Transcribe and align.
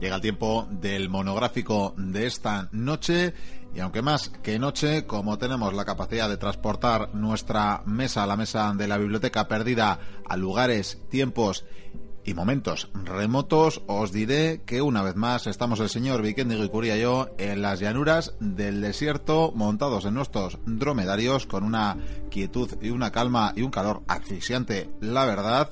Llega 0.00 0.16
el 0.16 0.20
tiempo 0.20 0.68
del 0.70 1.08
monográfico 1.08 1.94
de 1.96 2.26
esta 2.26 2.68
noche 2.72 3.32
y 3.74 3.80
aunque 3.80 4.02
más 4.02 4.30
que 4.42 4.58
noche, 4.58 5.06
como 5.06 5.38
tenemos 5.38 5.74
la 5.74 5.84
capacidad 5.84 6.28
de 6.28 6.36
transportar 6.36 7.14
nuestra 7.14 7.82
mesa 7.84 8.26
la 8.26 8.36
mesa 8.36 8.72
de 8.76 8.88
la 8.88 8.98
biblioteca 8.98 9.48
perdida 9.48 9.98
a 10.26 10.36
lugares, 10.36 11.02
tiempos 11.10 11.64
y 12.24 12.34
momentos 12.34 12.88
remotos, 12.92 13.82
os 13.86 14.12
diré 14.12 14.62
que 14.66 14.82
una 14.82 15.02
vez 15.02 15.14
más 15.14 15.46
estamos 15.46 15.78
el 15.80 15.88
señor 15.88 16.22
Vikendi 16.22 16.56
Guicuría 16.56 16.96
y 16.96 17.02
yo 17.02 17.28
en 17.38 17.62
las 17.62 17.78
llanuras 17.78 18.34
del 18.40 18.80
desierto, 18.80 19.52
montados 19.54 20.04
en 20.06 20.14
nuestros 20.14 20.58
dromedarios 20.66 21.46
con 21.46 21.62
una 21.62 21.96
quietud 22.30 22.78
y 22.82 22.90
una 22.90 23.12
calma 23.12 23.52
y 23.54 23.62
un 23.62 23.70
calor 23.70 24.02
asfixiante, 24.08 24.90
la 25.00 25.24
verdad. 25.24 25.70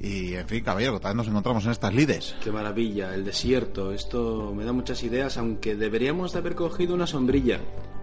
Y 0.00 0.34
en 0.34 0.48
fin, 0.48 0.64
caballero, 0.64 0.98
tal 0.98 1.10
vez 1.10 1.16
nos 1.18 1.28
encontramos 1.28 1.64
en 1.66 1.72
estas 1.72 1.92
lides. 1.92 2.34
Qué 2.42 2.50
maravilla, 2.50 3.14
el 3.14 3.24
desierto. 3.24 3.92
Esto 3.92 4.52
me 4.56 4.64
da 4.64 4.72
muchas 4.72 5.02
ideas, 5.02 5.36
aunque 5.36 5.76
deberíamos 5.76 6.32
de 6.32 6.38
haber 6.38 6.54
cogido 6.54 6.94
una 6.94 7.06
sombrilla. 7.06 7.60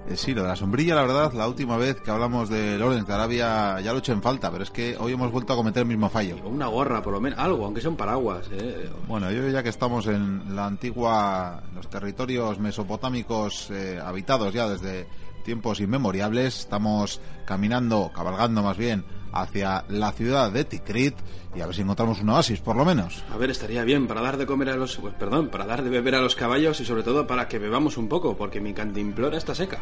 Eh, 0.07 0.15
sí, 0.15 0.33
lo 0.33 0.43
de 0.43 0.47
la 0.47 0.55
sombrilla, 0.55 0.95
la 0.95 1.01
verdad, 1.01 1.33
la 1.33 1.47
última 1.47 1.75
vez 1.75 1.99
que 1.99 2.11
hablamos 2.11 2.49
de 2.49 2.77
Lorenz 2.77 3.07
de 3.07 3.13
Arabia 3.13 3.81
ya 3.81 3.91
lo 3.91 3.99
eché 3.99 4.13
en 4.13 4.21
falta, 4.21 4.49
pero 4.51 4.63
es 4.63 4.69
que 4.69 4.95
hoy 4.97 5.13
hemos 5.13 5.31
vuelto 5.31 5.51
a 5.51 5.55
cometer 5.55 5.81
el 5.81 5.87
mismo 5.87 6.09
fallo. 6.09 6.37
Una 6.45 6.67
gorra, 6.67 7.01
por 7.01 7.13
lo 7.13 7.19
menos, 7.19 7.39
algo, 7.39 7.65
aunque 7.65 7.81
sea 7.81 7.89
un 7.89 7.97
paraguas. 7.97 8.47
¿eh? 8.51 8.89
Bueno, 9.07 9.31
yo 9.31 9.49
ya 9.49 9.63
que 9.63 9.69
estamos 9.69 10.07
en 10.07 10.55
la 10.55 10.65
antigua, 10.67 11.61
los 11.75 11.89
territorios 11.89 12.59
mesopotámicos 12.59 13.69
eh, 13.71 13.99
habitados 14.01 14.53
ya 14.53 14.69
desde 14.69 15.07
tiempos 15.43 15.79
inmemoriales, 15.79 16.59
estamos 16.59 17.21
caminando, 17.45 18.11
cabalgando 18.13 18.61
más 18.61 18.77
bien, 18.77 19.05
hacia 19.31 19.85
la 19.89 20.11
ciudad 20.11 20.51
de 20.51 20.65
Tikrit 20.65 21.15
y 21.55 21.61
a 21.61 21.65
ver 21.65 21.75
si 21.75 21.81
encontramos 21.81 22.21
un 22.21 22.29
oasis, 22.29 22.59
por 22.59 22.75
lo 22.75 22.85
menos. 22.85 23.23
A 23.31 23.37
ver, 23.37 23.49
estaría 23.49 23.83
bien 23.83 24.07
para 24.07 24.21
dar 24.21 24.37
de 24.37 24.45
comer 24.45 24.69
a 24.69 24.75
los... 24.75 24.97
Pues, 24.97 25.13
perdón, 25.15 25.49
para 25.49 25.65
dar 25.65 25.83
de 25.83 25.89
beber 25.89 26.15
a 26.15 26.21
los 26.21 26.35
caballos 26.35 26.79
y 26.79 26.85
sobre 26.85 27.03
todo 27.03 27.27
para 27.27 27.47
que 27.47 27.59
bebamos 27.59 27.97
un 27.97 28.07
poco, 28.07 28.37
porque 28.37 28.59
mi 28.59 28.73
cantimplora 28.73 29.37
está 29.37 29.55
seca. 29.55 29.79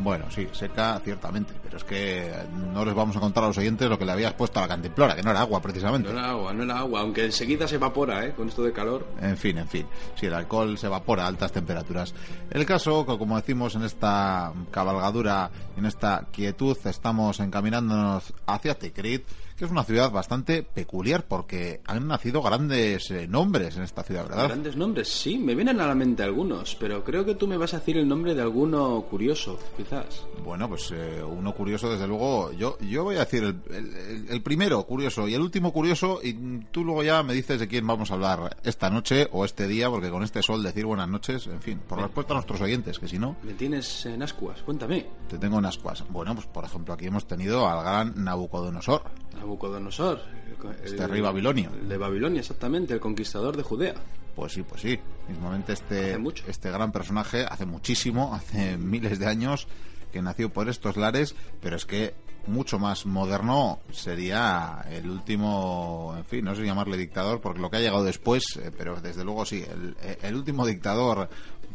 Bueno, 0.00 0.30
sí, 0.30 0.46
seca 0.52 1.00
ciertamente, 1.02 1.54
pero 1.62 1.78
es 1.78 1.84
que 1.84 2.32
no 2.72 2.84
les 2.84 2.94
vamos 2.94 3.16
a 3.16 3.20
contar 3.20 3.44
a 3.44 3.48
los 3.48 3.58
oyentes 3.58 3.88
lo 3.88 3.98
que 3.98 4.04
le 4.04 4.12
habías 4.12 4.34
puesto 4.34 4.58
a 4.58 4.62
la 4.62 4.68
cantimplora, 4.68 5.16
que 5.16 5.22
no 5.22 5.30
era 5.30 5.40
agua 5.40 5.60
precisamente. 5.60 6.12
No 6.12 6.18
era 6.18 6.30
agua, 6.30 6.52
no 6.52 6.62
era 6.62 6.78
agua, 6.78 7.00
aunque 7.00 7.24
enseguida 7.24 7.66
se 7.66 7.76
evapora, 7.76 8.24
¿eh? 8.26 8.32
Con 8.34 8.48
esto 8.48 8.62
de 8.62 8.72
calor. 8.72 9.06
En 9.20 9.36
fin, 9.36 9.58
en 9.58 9.68
fin, 9.68 9.86
si 10.14 10.26
el 10.26 10.34
alcohol 10.34 10.76
se 10.78 10.86
evapora 10.86 11.24
a 11.24 11.28
altas 11.28 11.52
temperaturas. 11.52 12.14
El 12.50 12.66
caso, 12.66 13.06
que 13.06 13.18
como 13.18 13.36
decimos 13.36 13.74
en 13.74 13.82
esta 13.82 14.52
cabalgadura, 14.70 15.50
en 15.76 15.86
esta 15.86 16.26
quietud, 16.30 16.76
estamos 16.84 17.40
encaminándonos 17.40 18.32
hacia 18.46 18.78
Tikrit, 18.78 19.26
que 19.56 19.64
es 19.64 19.70
una 19.70 19.84
ciudad 19.84 20.10
bastante 20.10 20.62
peculiar 20.62 21.24
porque 21.26 21.80
han 21.86 22.06
nacido 22.06 22.42
grandes 22.42 23.10
eh, 23.10 23.26
nombres 23.26 23.76
en 23.76 23.82
esta 23.82 24.02
ciudad, 24.02 24.28
¿verdad? 24.28 24.48
Grandes 24.48 24.76
nombres, 24.76 25.08
sí, 25.08 25.38
me 25.38 25.54
vienen 25.54 25.80
a 25.80 25.86
la 25.86 25.94
mente 25.94 26.22
algunos, 26.22 26.76
pero 26.76 27.02
creo 27.02 27.24
que 27.24 27.34
tú 27.34 27.46
me 27.46 27.56
vas 27.56 27.72
a 27.74 27.78
decir 27.78 27.96
el 27.96 28.06
nombre 28.06 28.34
de 28.34 28.42
alguno 28.42 29.02
curioso, 29.08 29.58
quizás. 29.76 30.26
Bueno, 30.44 30.68
pues 30.68 30.92
eh, 30.92 31.22
uno 31.22 31.54
curioso, 31.54 31.90
desde 31.90 32.06
luego, 32.06 32.52
yo, 32.52 32.78
yo 32.80 33.04
voy 33.04 33.16
a 33.16 33.20
decir 33.20 33.42
el, 33.44 34.26
el, 34.28 34.42
primero 34.42 34.82
curioso 34.84 35.26
y 35.26 35.34
el 35.34 35.40
último 35.40 35.72
curioso 35.72 36.20
y 36.22 36.34
tú 36.70 36.84
luego 36.84 37.02
ya 37.02 37.22
me 37.22 37.32
dices 37.32 37.58
de 37.58 37.66
quién 37.66 37.86
vamos 37.86 38.10
a 38.10 38.14
hablar 38.14 38.56
esta 38.62 38.90
noche 38.90 39.28
o 39.32 39.44
este 39.44 39.66
día, 39.66 39.88
porque 39.88 40.10
con 40.10 40.22
este 40.22 40.42
sol 40.42 40.62
decir 40.62 40.84
buenas 40.84 41.08
noches, 41.08 41.46
en 41.46 41.60
fin, 41.60 41.80
por 41.88 42.00
respuesta 42.00 42.34
a 42.34 42.36
nuestros 42.36 42.60
oyentes, 42.60 42.98
que 42.98 43.08
si 43.08 43.18
no... 43.18 43.36
Me 43.42 43.54
tienes 43.54 44.06
en 44.06 44.22
ascuas, 44.22 44.62
cuéntame. 44.62 45.06
Te 45.28 45.38
tengo 45.38 45.58
en 45.58 45.64
ascuas. 45.64 46.04
Bueno, 46.10 46.34
pues 46.34 46.46
por 46.46 46.64
ejemplo 46.64 46.94
aquí 46.94 47.06
hemos 47.06 47.26
tenido 47.26 47.66
al 47.66 47.82
gran 47.82 48.24
Nabucodonosor. 48.24 49.02
Nabucodonosor. 49.46 50.20
Este 50.84 51.06
rey 51.06 51.20
babilonio. 51.20 51.70
de 51.88 51.96
Babilonia, 51.96 52.40
exactamente, 52.40 52.94
el 52.94 53.00
conquistador 53.00 53.56
de 53.56 53.62
Judea. 53.62 53.94
Pues 54.34 54.52
sí, 54.52 54.62
pues 54.62 54.82
sí. 54.82 54.98
Mismamente 55.28 55.72
este, 55.72 56.18
este 56.48 56.70
gran 56.70 56.90
personaje, 56.92 57.46
hace 57.48 57.64
muchísimo, 57.64 58.34
hace 58.34 58.76
miles 58.76 59.18
de 59.18 59.26
años, 59.26 59.68
que 60.12 60.20
nació 60.20 60.52
por 60.52 60.68
estos 60.68 60.96
lares, 60.96 61.34
pero 61.60 61.76
es 61.76 61.86
que 61.86 62.14
mucho 62.46 62.78
más 62.78 63.06
moderno 63.06 63.80
sería 63.90 64.84
el 64.90 65.08
último, 65.08 66.14
en 66.16 66.24
fin, 66.24 66.44
no 66.44 66.54
sé 66.54 66.64
llamarle 66.64 66.96
dictador, 66.96 67.40
porque 67.40 67.60
lo 67.60 67.70
que 67.70 67.78
ha 67.78 67.80
llegado 67.80 68.04
después, 68.04 68.44
eh, 68.62 68.70
pero 68.76 69.00
desde 69.00 69.24
luego 69.24 69.44
sí, 69.44 69.64
el, 69.68 69.96
el 70.22 70.34
último 70.34 70.66
dictador 70.66 71.28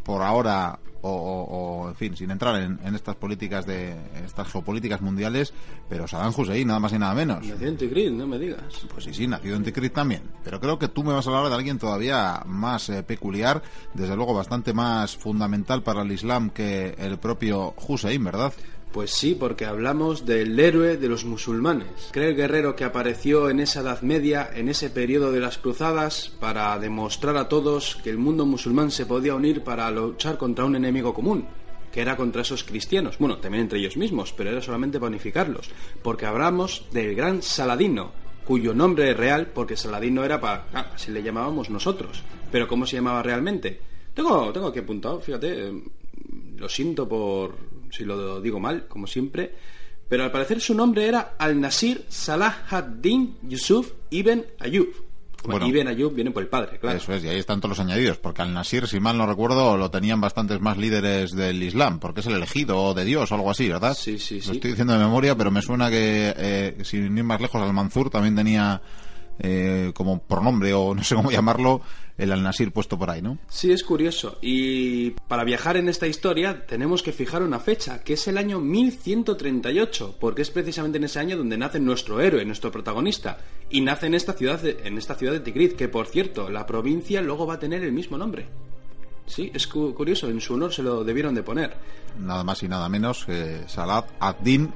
por 0.03 0.21
ahora 0.21 0.79
o, 1.03 1.85
en 1.89 1.95
fin, 1.95 2.15
sin 2.15 2.31
entrar 2.31 2.61
en, 2.61 2.95
estas 2.95 3.15
políticas 3.15 3.65
de 3.65 3.95
estas 4.23 4.47
geopolíticas 4.47 5.01
mundiales, 5.01 5.53
pero 5.89 6.07
Saddam 6.07 6.33
Hussein, 6.35 6.67
nada 6.67 6.79
más 6.79 6.93
y 6.93 6.99
nada 6.99 7.15
menos. 7.15 7.45
Nacido 7.45 7.69
en 7.69 7.77
Tikrit, 7.77 8.11
no 8.11 8.27
me 8.27 8.37
digas. 8.37 8.85
Pues 8.91 9.05
sí, 9.05 9.13
sí, 9.13 9.27
nacido 9.27 9.55
en 9.55 9.63
Tikrit 9.63 9.93
también. 9.93 10.21
Pero 10.43 10.59
creo 10.59 10.77
que 10.77 10.87
tú 10.87 11.03
me 11.03 11.13
vas 11.13 11.25
a 11.25 11.29
hablar 11.31 11.49
de 11.49 11.55
alguien 11.55 11.79
todavía 11.79 12.43
más 12.45 12.89
eh, 12.89 13.03
peculiar, 13.03 13.61
desde 13.93 14.15
luego 14.15 14.33
bastante 14.33 14.73
más 14.73 15.17
fundamental 15.17 15.81
para 15.83 16.03
el 16.03 16.11
Islam 16.11 16.49
que 16.51 16.95
el 16.97 17.17
propio 17.17 17.73
Hussein, 17.87 18.23
¿verdad? 18.23 18.53
Pues 18.91 19.11
sí, 19.11 19.35
porque 19.35 19.65
hablamos 19.65 20.25
del 20.25 20.59
héroe 20.59 20.97
de 20.97 21.07
los 21.07 21.23
musulmanes. 21.23 22.09
Cree 22.11 22.29
el 22.29 22.35
guerrero 22.35 22.75
que 22.75 22.83
apareció 22.83 23.49
en 23.49 23.61
esa 23.61 23.79
Edad 23.79 24.01
Media, 24.01 24.49
en 24.53 24.67
ese 24.67 24.89
periodo 24.89 25.31
de 25.31 25.39
las 25.39 25.57
cruzadas, 25.57 26.29
para 26.41 26.77
demostrar 26.77 27.37
a 27.37 27.47
todos 27.47 27.97
que 28.03 28.09
el 28.09 28.17
mundo 28.17 28.45
musulmán 28.45 28.91
se 28.91 29.05
podía 29.05 29.33
unir 29.33 29.63
para 29.63 29.89
luchar 29.91 30.37
contra 30.37 30.65
un 30.65 30.75
enemigo 30.75 31.13
común, 31.13 31.47
que 31.89 32.01
era 32.01 32.17
contra 32.17 32.41
esos 32.41 32.65
cristianos. 32.65 33.17
Bueno, 33.17 33.37
también 33.37 33.61
entre 33.61 33.79
ellos 33.79 33.95
mismos, 33.95 34.33
pero 34.33 34.49
era 34.49 34.61
solamente 34.61 34.99
para 34.99 35.09
unificarlos. 35.09 35.69
Porque 36.03 36.25
hablamos 36.25 36.85
del 36.91 37.15
gran 37.15 37.41
Saladino, 37.41 38.11
cuyo 38.43 38.73
nombre 38.73 39.11
es 39.11 39.15
real, 39.17 39.47
porque 39.53 39.77
Saladino 39.77 40.25
era 40.25 40.41
para... 40.41 40.65
Ah, 40.73 40.91
así 40.95 41.11
le 41.11 41.23
llamábamos 41.23 41.69
nosotros. 41.69 42.23
Pero 42.51 42.67
¿cómo 42.67 42.85
se 42.85 42.97
llamaba 42.97 43.23
realmente? 43.23 43.79
Tengo, 44.13 44.51
tengo 44.51 44.67
aquí 44.67 44.79
apuntado, 44.79 45.21
fíjate, 45.21 45.69
eh, 45.69 45.83
lo 46.57 46.67
siento 46.67 47.07
por 47.07 47.70
si 47.91 48.05
lo 48.05 48.41
digo 48.41 48.59
mal, 48.59 48.87
como 48.87 49.07
siempre, 49.07 49.53
pero 50.07 50.23
al 50.23 50.31
parecer 50.31 50.59
su 50.59 50.73
nombre 50.73 51.07
era 51.07 51.35
Al-Nasir 51.37 52.05
Salah 52.09 52.65
ad-Din 52.69 53.37
Yusuf 53.43 53.91
Ibn 54.09 54.45
Ayub. 54.59 54.89
Bueno, 55.43 55.65
Ibn 55.65 55.87
Ayub 55.87 56.13
viene 56.13 56.31
por 56.31 56.43
el 56.43 56.49
padre, 56.49 56.77
claro. 56.77 56.97
Eso 56.97 57.13
es, 57.13 57.23
y 57.23 57.29
ahí 57.29 57.39
están 57.39 57.59
todos 57.59 57.77
los 57.77 57.79
añadidos, 57.79 58.17
porque 58.17 58.41
Al-Nasir, 58.41 58.87
si 58.87 58.99
mal 58.99 59.17
no 59.17 59.25
recuerdo, 59.25 59.75
lo 59.77 59.89
tenían 59.89 60.21
bastantes 60.21 60.61
más 60.61 60.77
líderes 60.77 61.31
del 61.31 61.63
Islam, 61.63 61.99
porque 61.99 62.19
es 62.19 62.27
el 62.27 62.33
elegido 62.33 62.93
de 62.93 63.05
Dios 63.05 63.31
o 63.31 63.35
algo 63.35 63.49
así, 63.49 63.67
¿verdad? 63.67 63.95
Sí, 63.95 64.19
sí, 64.19 64.41
sí. 64.41 64.47
Lo 64.47 64.53
estoy 64.53 64.71
diciendo 64.71 64.93
de 64.93 64.99
memoria, 64.99 65.35
pero 65.35 65.49
me 65.49 65.61
suena 65.61 65.89
que, 65.89 66.33
eh, 66.37 66.77
sin 66.83 67.17
ir 67.17 67.23
más 67.23 67.41
lejos, 67.41 67.61
Al-Mansur 67.61 68.09
también 68.09 68.35
tenía 68.35 68.81
eh, 69.43 69.91
como 69.95 70.21
pronombre 70.21 70.73
o 70.73 70.93
no 70.93 71.03
sé 71.03 71.15
cómo 71.15 71.31
llamarlo, 71.31 71.81
el 72.17 72.31
al-Nasir 72.31 72.71
puesto 72.71 72.97
por 72.97 73.09
ahí, 73.09 73.21
¿no? 73.21 73.39
Sí, 73.49 73.71
es 73.71 73.83
curioso. 73.83 74.37
Y 74.41 75.11
para 75.27 75.43
viajar 75.43 75.77
en 75.77 75.89
esta 75.89 76.07
historia 76.07 76.65
tenemos 76.67 77.01
que 77.01 77.11
fijar 77.11 77.41
una 77.41 77.59
fecha, 77.59 78.03
que 78.03 78.13
es 78.13 78.27
el 78.27 78.37
año 78.37 78.59
1138, 78.59 80.17
porque 80.19 80.43
es 80.43 80.51
precisamente 80.51 80.99
en 80.99 81.05
ese 81.05 81.19
año 81.19 81.37
donde 81.37 81.57
nace 81.57 81.79
nuestro 81.79 82.21
héroe, 82.21 82.45
nuestro 82.45 82.71
protagonista, 82.71 83.39
y 83.69 83.81
nace 83.81 84.05
en 84.07 84.13
esta 84.13 84.33
ciudad 84.33 84.61
de, 84.61 84.77
en 84.83 84.97
esta 84.97 85.15
ciudad 85.15 85.33
de 85.33 85.39
Tigrit, 85.39 85.75
que 85.75 85.87
por 85.87 86.07
cierto, 86.07 86.49
la 86.49 86.67
provincia 86.67 87.21
luego 87.21 87.47
va 87.47 87.55
a 87.55 87.59
tener 87.59 87.83
el 87.83 87.93
mismo 87.93 88.17
nombre. 88.17 88.47
Sí, 89.25 89.49
es 89.53 89.65
curioso, 89.65 90.27
en 90.29 90.41
su 90.41 90.55
honor 90.55 90.73
se 90.73 90.83
lo 90.83 91.03
debieron 91.03 91.33
de 91.33 91.41
poner. 91.41 91.73
Nada 92.19 92.43
más 92.43 92.61
y 92.63 92.67
nada 92.67 92.89
menos 92.89 93.23
que 93.25 93.61
Salat 93.67 94.05
ad-Din, 94.19 94.69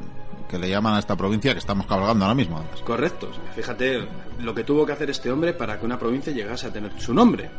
que 0.50 0.60
le 0.60 0.70
llaman 0.70 0.94
a 0.94 1.00
esta 1.00 1.16
provincia 1.16 1.54
que 1.54 1.60
estamos 1.60 1.88
cabalgando 1.88 2.26
ahora 2.26 2.36
mismo. 2.36 2.64
Correcto. 2.84 3.30
Fíjate 3.56 4.08
lo 4.40 4.54
que 4.54 4.64
tuvo 4.64 4.86
que 4.86 4.92
hacer 4.94 5.10
este 5.10 5.32
hombre 5.32 5.54
para 5.54 5.80
que 5.80 5.86
una 5.86 6.00
provincia 6.00 6.34
llegase 6.34 6.68
a 6.68 6.74
tener 6.74 7.00
su 7.00 7.14
nombre. 7.14 7.50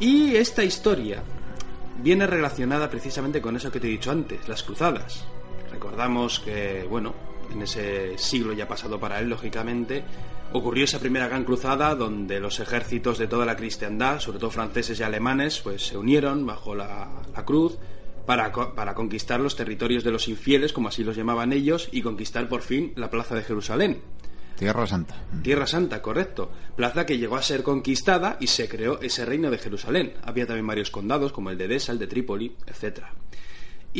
Y 0.00 0.36
esta 0.36 0.62
historia 0.62 1.22
viene 2.02 2.26
relacionada 2.26 2.88
precisamente 2.88 3.40
con 3.40 3.56
eso 3.56 3.70
que 3.70 3.80
te 3.80 3.88
he 3.88 3.90
dicho 3.90 4.10
antes, 4.10 4.48
las 4.48 4.62
cruzadas. 4.62 5.24
Recordamos 5.72 6.40
que, 6.40 6.86
bueno, 6.88 7.14
en 7.52 7.62
ese 7.62 8.16
siglo 8.16 8.52
ya 8.52 8.68
pasado 8.68 9.00
para 9.00 9.18
él, 9.18 9.28
lógicamente, 9.28 10.04
ocurrió 10.52 10.84
esa 10.84 11.00
primera 11.00 11.28
gran 11.28 11.44
cruzada 11.44 11.94
donde 11.94 12.40
los 12.40 12.60
ejércitos 12.60 13.18
de 13.18 13.26
toda 13.26 13.44
la 13.44 13.56
cristiandad, 13.56 14.20
sobre 14.20 14.38
todo 14.38 14.50
franceses 14.50 15.00
y 15.00 15.02
alemanes, 15.02 15.60
pues 15.60 15.86
se 15.86 15.96
unieron 15.96 16.46
bajo 16.46 16.74
la, 16.74 17.08
la 17.34 17.44
cruz 17.44 17.78
para, 18.28 18.52
para, 18.52 18.94
conquistar 18.94 19.40
los 19.40 19.56
territorios 19.56 20.04
de 20.04 20.10
los 20.10 20.28
infieles, 20.28 20.74
como 20.74 20.88
así 20.88 21.02
los 21.02 21.16
llamaban 21.16 21.50
ellos, 21.50 21.88
y 21.92 22.02
conquistar 22.02 22.46
por 22.46 22.60
fin 22.60 22.92
la 22.94 23.08
plaza 23.08 23.34
de 23.34 23.42
Jerusalén. 23.42 24.02
Tierra 24.58 24.86
Santa. 24.86 25.14
Tierra 25.42 25.66
Santa, 25.66 26.02
correcto. 26.02 26.52
Plaza 26.76 27.06
que 27.06 27.16
llegó 27.16 27.36
a 27.36 27.42
ser 27.42 27.62
conquistada 27.62 28.36
y 28.38 28.48
se 28.48 28.68
creó 28.68 29.00
ese 29.00 29.24
reino 29.24 29.50
de 29.50 29.56
Jerusalén. 29.56 30.12
Había 30.22 30.46
también 30.46 30.66
varios 30.66 30.90
condados, 30.90 31.32
como 31.32 31.48
el 31.48 31.56
de 31.56 31.64
Edesa, 31.64 31.92
el 31.92 31.98
de 31.98 32.06
Trípoli, 32.06 32.54
etcétera. 32.66 33.14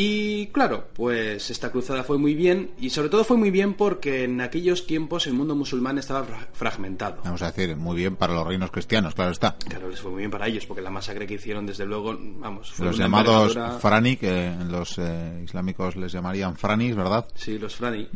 Y 0.01 0.47
claro, 0.53 0.87
pues 0.95 1.51
esta 1.51 1.73
cruzada 1.73 2.05
fue 2.05 2.19
muy 2.19 2.37
bien 2.37 2.71
y 2.79 2.91
sobre 2.91 3.09
todo 3.09 3.25
fue 3.25 3.37
muy 3.37 3.51
bien 3.51 3.75
porque 3.75 4.23
en 4.23 4.41
aquellos 4.41 4.87
tiempos 4.87 5.27
el 5.27 5.33
mundo 5.33 5.57
musulmán 5.57 5.99
estaba 5.99 6.25
fragmentado. 6.53 7.21
Vamos 7.25 7.43
a 7.43 7.47
decir, 7.47 7.75
muy 7.75 7.97
bien 7.97 8.15
para 8.15 8.33
los 8.33 8.47
reinos 8.47 8.71
cristianos, 8.71 9.17
claro 9.17 9.33
está. 9.33 9.57
Claro, 9.69 9.91
les 9.91 9.99
fue 10.01 10.13
muy 10.13 10.21
bien 10.21 10.31
para 10.31 10.47
ellos 10.47 10.67
porque 10.67 10.83
la 10.83 10.91
masacre 10.91 11.27
que 11.27 11.35
hicieron 11.35 11.67
desde 11.67 11.85
luego, 11.85 12.17
vamos, 12.17 12.71
fue 12.71 12.87
Los 12.87 12.97
llamados 12.97 13.59
frani, 13.81 14.17
que 14.17 14.47
en 14.47 14.71
los 14.71 14.99
eh, 14.99 15.43
islámicos 15.43 15.97
les 15.97 16.13
llamarían 16.13 16.55
franis, 16.55 16.95
¿verdad? 16.95 17.27
Sí, 17.35 17.59
los 17.59 17.75
frani. 17.75 18.07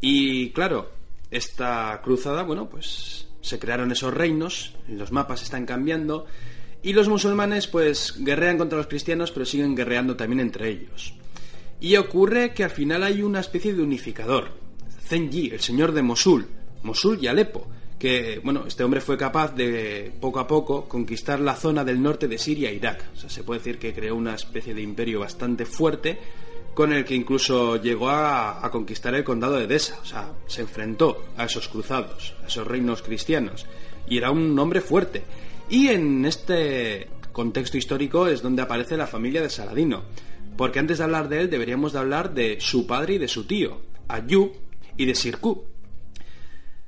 Y 0.00 0.48
claro, 0.52 0.90
esta 1.30 2.00
cruzada, 2.02 2.44
bueno, 2.44 2.66
pues 2.66 3.28
se 3.42 3.58
crearon 3.58 3.92
esos 3.92 4.14
reinos, 4.14 4.74
los 4.88 5.12
mapas 5.12 5.42
están 5.42 5.66
cambiando 5.66 6.24
Y 6.82 6.92
los 6.92 7.08
musulmanes 7.08 7.66
pues 7.66 8.14
guerrean 8.18 8.58
contra 8.58 8.78
los 8.78 8.86
cristianos, 8.86 9.30
pero 9.30 9.44
siguen 9.44 9.74
guerreando 9.74 10.16
también 10.16 10.40
entre 10.40 10.68
ellos. 10.70 11.14
Y 11.80 11.96
ocurre 11.96 12.52
que 12.52 12.64
al 12.64 12.70
final 12.70 13.02
hay 13.02 13.22
una 13.22 13.40
especie 13.40 13.74
de 13.74 13.82
unificador, 13.82 14.52
Zenji, 15.02 15.50
el 15.50 15.60
señor 15.60 15.92
de 15.92 16.02
Mosul, 16.02 16.46
Mosul 16.82 17.18
y 17.20 17.26
Alepo, 17.26 17.66
que, 17.98 18.40
bueno, 18.42 18.64
este 18.66 18.82
hombre 18.82 19.02
fue 19.02 19.18
capaz 19.18 19.54
de, 19.54 20.10
poco 20.20 20.40
a 20.40 20.46
poco, 20.46 20.88
conquistar 20.88 21.38
la 21.38 21.54
zona 21.54 21.84
del 21.84 22.00
norte 22.00 22.28
de 22.28 22.38
Siria 22.38 22.70
e 22.70 22.74
Irak. 22.74 23.04
O 23.14 23.16
sea, 23.16 23.28
se 23.28 23.44
puede 23.44 23.60
decir 23.60 23.78
que 23.78 23.92
creó 23.92 24.16
una 24.16 24.34
especie 24.34 24.72
de 24.72 24.80
imperio 24.80 25.20
bastante 25.20 25.66
fuerte, 25.66 26.18
con 26.72 26.94
el 26.94 27.04
que 27.04 27.14
incluso 27.14 27.76
llegó 27.76 28.08
a, 28.08 28.66
conquistar 28.72 29.14
el 29.14 29.22
condado 29.22 29.56
de 29.56 29.64
Edesa. 29.64 29.98
O 30.00 30.06
sea, 30.06 30.32
se 30.46 30.62
enfrentó 30.62 31.26
a 31.36 31.44
esos 31.44 31.68
cruzados, 31.68 32.34
a 32.42 32.46
esos 32.46 32.66
reinos 32.66 33.02
cristianos. 33.02 33.66
Y 34.08 34.16
era 34.16 34.30
un 34.30 34.58
hombre 34.58 34.80
fuerte. 34.80 35.22
Y 35.70 35.86
en 35.88 36.24
este 36.24 37.08
contexto 37.30 37.78
histórico 37.78 38.26
es 38.26 38.42
donde 38.42 38.62
aparece 38.62 38.96
la 38.96 39.06
familia 39.06 39.40
de 39.40 39.48
Saladino. 39.48 40.02
Porque 40.56 40.80
antes 40.80 40.98
de 40.98 41.04
hablar 41.04 41.28
de 41.28 41.40
él 41.40 41.48
deberíamos 41.48 41.92
de 41.92 42.00
hablar 42.00 42.34
de 42.34 42.56
su 42.60 42.88
padre 42.88 43.14
y 43.14 43.18
de 43.18 43.28
su 43.28 43.44
tío, 43.44 43.80
Ayub 44.08 44.52
y 44.96 45.06
de 45.06 45.14
Sirku. 45.14 45.64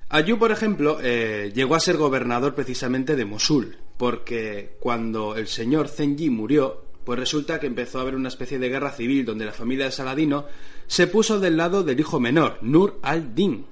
Ayub, 0.08 0.38
por 0.38 0.50
ejemplo, 0.50 0.98
eh, 1.00 1.52
llegó 1.54 1.76
a 1.76 1.80
ser 1.80 1.96
gobernador 1.96 2.54
precisamente 2.54 3.14
de 3.14 3.24
Mosul, 3.24 3.78
porque 3.96 4.76
cuando 4.80 5.36
el 5.36 5.46
señor 5.46 5.88
Zenji 5.88 6.28
murió, 6.28 6.84
pues 7.04 7.18
resulta 7.18 7.60
que 7.60 7.68
empezó 7.68 7.98
a 7.98 8.02
haber 8.02 8.16
una 8.16 8.28
especie 8.28 8.58
de 8.58 8.68
guerra 8.68 8.90
civil 8.90 9.24
donde 9.24 9.46
la 9.46 9.52
familia 9.52 9.86
de 9.86 9.92
Saladino 9.92 10.44
se 10.86 11.06
puso 11.06 11.40
del 11.40 11.56
lado 11.56 11.84
del 11.84 12.00
hijo 12.00 12.20
menor, 12.20 12.58
Nur 12.62 12.98
al-Din. 13.00 13.64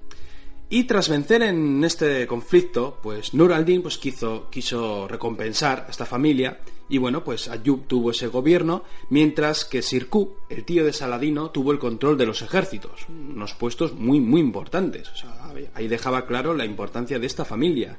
Y 0.73 0.85
tras 0.85 1.09
vencer 1.09 1.43
en 1.43 1.83
este 1.83 2.29
conflicto, 2.29 2.97
pues 3.03 3.35
Nur 3.35 3.53
al-Din 3.53 3.83
pues 3.83 3.99
quiso, 3.99 4.49
quiso 4.51 5.09
recompensar 5.09 5.87
a 5.89 5.91
esta 5.91 6.07
familia 6.07 6.61
y 6.89 6.99
bueno, 6.99 7.25
pues 7.25 7.49
Ayub 7.49 7.87
tuvo 7.89 8.13
ese 8.13 8.29
gobierno, 8.29 8.85
mientras 9.09 9.65
que 9.65 9.83
Sirku, 9.83 10.35
el 10.49 10.65
tío 10.65 10.85
de 10.85 10.93
Saladino, 10.93 11.51
tuvo 11.51 11.73
el 11.73 11.81
control 11.81 12.17
de 12.17 12.27
los 12.27 12.43
ejércitos, 12.43 13.07
unos 13.09 13.55
puestos 13.55 13.95
muy, 13.95 14.21
muy 14.21 14.41
importantes. 14.41 15.09
O 15.09 15.17
sea, 15.17 15.53
ahí 15.75 15.89
dejaba 15.89 16.27
claro 16.27 16.55
la 16.55 16.65
importancia 16.65 17.19
de 17.19 17.27
esta 17.27 17.45
familia. 17.45 17.97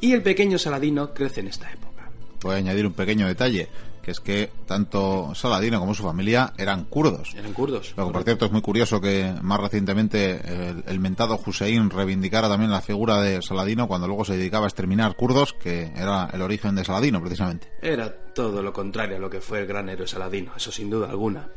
Y 0.00 0.12
el 0.12 0.22
pequeño 0.22 0.58
Saladino 0.58 1.14
crece 1.14 1.40
en 1.40 1.48
esta 1.48 1.72
época. 1.72 2.10
Voy 2.42 2.54
a 2.54 2.58
añadir 2.58 2.86
un 2.86 2.92
pequeño 2.92 3.26
detalle 3.26 3.68
que 4.04 4.10
es 4.10 4.20
que 4.20 4.50
tanto 4.66 5.34
Saladino 5.34 5.80
como 5.80 5.94
su 5.94 6.02
familia 6.02 6.52
eran 6.58 6.84
kurdos. 6.84 7.34
Eran 7.34 7.54
kurdos. 7.54 7.94
Lo 7.96 8.06
que, 8.06 8.12
por 8.12 8.22
cierto, 8.22 8.44
es 8.44 8.52
muy 8.52 8.60
curioso 8.60 9.00
que 9.00 9.32
más 9.40 9.58
recientemente 9.58 10.40
el, 10.86 11.00
mentado 11.00 11.40
Hussein 11.44 11.88
reivindicara 11.88 12.48
también 12.48 12.70
la 12.70 12.82
figura 12.82 13.22
de 13.22 13.40
Saladino 13.40 13.88
cuando 13.88 14.06
luego 14.06 14.24
se 14.24 14.36
dedicaba 14.36 14.66
a 14.66 14.68
exterminar 14.68 15.16
kurdos, 15.16 15.54
que 15.54 15.90
era 15.96 16.28
el 16.32 16.42
origen 16.42 16.74
de 16.74 16.84
Saladino, 16.84 17.20
precisamente. 17.20 17.68
Era 17.80 18.12
todo 18.12 18.62
lo 18.62 18.72
contrario 18.72 19.16
a 19.16 19.20
lo 19.20 19.30
que 19.30 19.40
fue 19.40 19.60
el 19.60 19.66
gran 19.66 19.88
héroe 19.88 20.06
Saladino, 20.06 20.52
eso 20.54 20.70
sin 20.70 20.90
duda 20.90 21.08
alguna. 21.08 21.48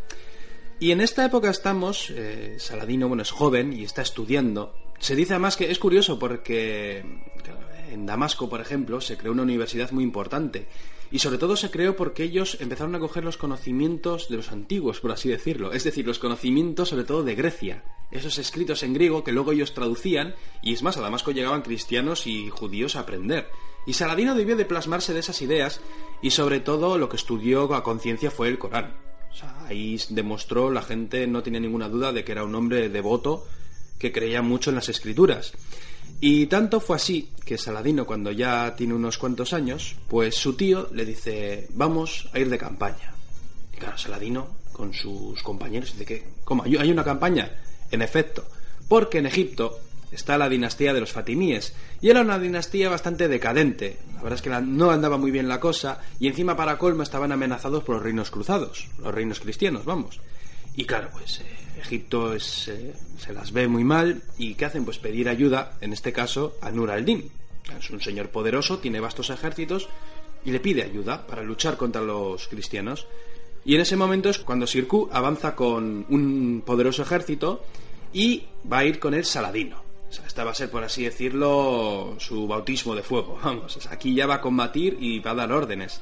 Y 0.80 0.92
en 0.92 1.02
esta 1.02 1.26
época 1.26 1.50
estamos, 1.50 2.12
eh, 2.12 2.56
Saladino, 2.60 3.08
bueno, 3.08 3.24
es 3.24 3.32
joven 3.32 3.74
y 3.74 3.84
está 3.84 4.04
estudiando. 4.04 4.74
Se 5.00 5.16
dice 5.16 5.34
además 5.34 5.58
que 5.58 5.70
es 5.70 5.80
curioso 5.80 6.18
porque 6.18 7.04
en 7.92 8.06
Damasco, 8.06 8.48
por 8.48 8.62
ejemplo, 8.62 9.02
se 9.02 9.18
creó 9.18 9.34
una 9.34 9.44
universidad 9.44 9.92
muy 9.92 10.04
importante 10.04 10.68
y 11.12 11.20
sobre 11.20 11.38
todo 11.38 11.56
se 11.56 11.72
creó 11.72 11.96
porque 11.96 12.24
ellos 12.24 12.58
empezaron 12.60 12.96
a 12.96 13.00
coger 13.00 13.24
los 13.24 13.38
conocimientos 13.38 14.30
de 14.30 14.38
los 14.38 14.52
antiguos, 14.52 15.00
por 15.00 15.12
así 15.12 15.30
decirlo, 15.30 15.72
es 15.74 15.84
decir, 15.84 16.06
los 16.06 16.20
conocimientos 16.20 16.90
sobre 16.90 17.04
todo 17.04 17.24
de 17.24 17.36
Grecia, 17.36 17.84
esos 18.12 18.38
escritos 18.38 18.84
en 18.84 18.94
griego 18.94 19.24
que 19.24 19.32
luego 19.32 19.52
ellos 19.52 19.74
traducían, 19.74 20.36
y 20.62 20.74
es 20.74 20.84
más, 20.84 20.98
a 20.98 21.02
Damasco 21.02 21.32
llegaban 21.32 21.62
cristianos 21.62 22.28
y 22.28 22.50
judíos 22.50 22.96
a 22.96 23.02
aprender. 23.02 23.50
Y 23.86 23.94
Saladino 23.94 24.36
debió 24.36 24.56
de 24.56 24.66
plasmarse 24.66 25.14
de 25.14 25.20
esas 25.20 25.42
ideas, 25.42 25.82
y 26.22 26.32
sobre 26.32 26.60
todo 26.60 26.98
lo 26.98 27.10
que 27.10 27.18
estudió 27.18 27.74
a 27.74 27.84
conciencia 27.84 28.32
fue 28.32 28.50
el 28.50 28.58
Corán. 28.58 28.98
O 29.32 29.36
sea, 29.36 29.66
ahí 29.66 30.00
demostró, 30.10 30.72
la 30.72 30.82
gente 30.82 31.28
no 31.28 31.44
tenía 31.44 31.60
ninguna 31.60 31.90
duda 31.90 32.12
de 32.12 32.24
que 32.24 32.32
era 32.32 32.44
un 32.44 32.56
hombre 32.56 32.90
devoto 32.90 33.46
que 34.00 34.12
creía 34.12 34.42
mucho 34.42 34.70
en 34.70 34.76
las 34.76 34.90
escrituras. 34.90 35.54
Y 36.20 36.48
tanto 36.48 36.80
fue 36.80 36.96
así 36.96 37.30
que 37.46 37.58
Saladino, 37.58 38.06
cuando 38.06 38.32
ya 38.32 38.76
tiene 38.76 38.94
unos 38.94 39.18
cuantos 39.18 39.54
años, 39.54 39.96
pues 40.08 40.36
su 40.36 40.56
tío 40.56 40.90
le 40.92 41.06
dice, 41.06 41.68
vamos 41.74 42.28
a 42.34 42.40
ir 42.40 42.50
de 42.50 42.58
campaña. 42.58 43.14
Y 43.74 43.78
claro, 43.78 43.98
Saladino, 43.98 44.58
con 44.74 44.94
sus 44.94 45.42
compañeros, 45.44 45.94
dice 45.94 46.06
que, 46.06 46.30
¿cómo? 46.44 46.64
¿Hay 46.64 46.92
una 46.92 47.04
campaña? 47.04 47.52
En 47.90 48.02
efecto, 48.02 48.46
porque 48.90 49.20
en 49.20 49.28
Egipto 49.28 49.80
está 50.12 50.38
la 50.38 50.50
dinastía 50.50 50.94
de 50.94 51.00
los 51.00 51.12
Fatimíes, 51.12 51.74
y 52.02 52.10
era 52.10 52.22
una 52.22 52.40
dinastía 52.40 52.90
bastante 52.90 53.28
decadente. 53.28 53.98
La 54.16 54.24
verdad 54.24 54.34
es 54.34 54.42
que 54.42 54.50
no 54.50 54.92
andaba 54.92 55.18
muy 55.18 55.32
bien 55.32 55.48
la 55.48 55.60
cosa, 55.60 56.02
y 56.20 56.28
encima 56.28 56.56
para 56.58 56.78
colmo 56.78 57.04
estaban 57.04 57.32
amenazados 57.32 57.84
por 57.84 57.96
los 57.96 58.04
reinos 58.04 58.32
cruzados, 58.32 58.88
los 59.00 59.14
reinos 59.14 59.40
cristianos, 59.40 59.86
vamos. 59.86 60.20
Y 60.76 60.86
claro, 60.86 61.10
pues 61.12 61.40
eh, 61.40 61.67
Egipto 61.80 62.34
eh, 62.34 62.40
se 62.40 63.34
las 63.34 63.52
ve 63.52 63.68
muy 63.68 63.84
mal 63.84 64.22
y 64.38 64.56
¿qué 64.56 64.66
hacen? 64.66 64.86
Pues 64.86 65.00
pedir 65.00 65.30
ayuda, 65.30 65.78
en 65.82 65.94
este 65.94 66.14
caso, 66.14 66.58
a 66.62 66.72
Nur 66.72 66.92
al-Din. 66.92 67.30
Es 67.78 67.90
un 67.90 68.02
señor 68.02 68.30
poderoso, 68.30 68.80
tiene 68.80 69.00
vastos 69.00 69.30
ejércitos 69.30 69.90
y 70.46 70.52
le 70.52 70.60
pide 70.60 70.84
ayuda 70.84 71.28
para 71.28 71.44
luchar 71.44 71.78
contra 71.78 72.02
los 72.02 72.48
cristianos. 72.48 73.08
Y 73.66 73.76
en 73.76 73.82
ese 73.82 73.98
momento 73.98 74.30
es 74.30 74.40
cuando 74.40 74.66
Sirku 74.66 75.10
avanza 75.12 75.56
con 75.56 76.06
un 76.10 76.64
poderoso 76.66 77.02
ejército 77.02 77.64
y 78.14 78.44
va 78.72 78.80
a 78.80 78.86
ir 78.86 79.00
con 79.00 79.14
el 79.14 79.26
Saladino. 79.26 79.84
Esta 80.10 80.46
va 80.46 80.52
a 80.52 80.56
ser, 80.56 80.72
por 80.72 80.84
así 80.84 81.04
decirlo, 81.04 82.16
su 82.20 82.48
bautismo 82.48 82.96
de 82.96 83.04
fuego. 83.04 83.38
Vamos, 83.44 83.88
aquí 83.92 84.16
ya 84.16 84.26
va 84.26 84.36
a 84.36 84.42
combatir 84.42 84.98
y 85.00 85.20
va 85.20 85.32
a 85.32 85.36
dar 85.36 85.52
órdenes. 85.52 86.02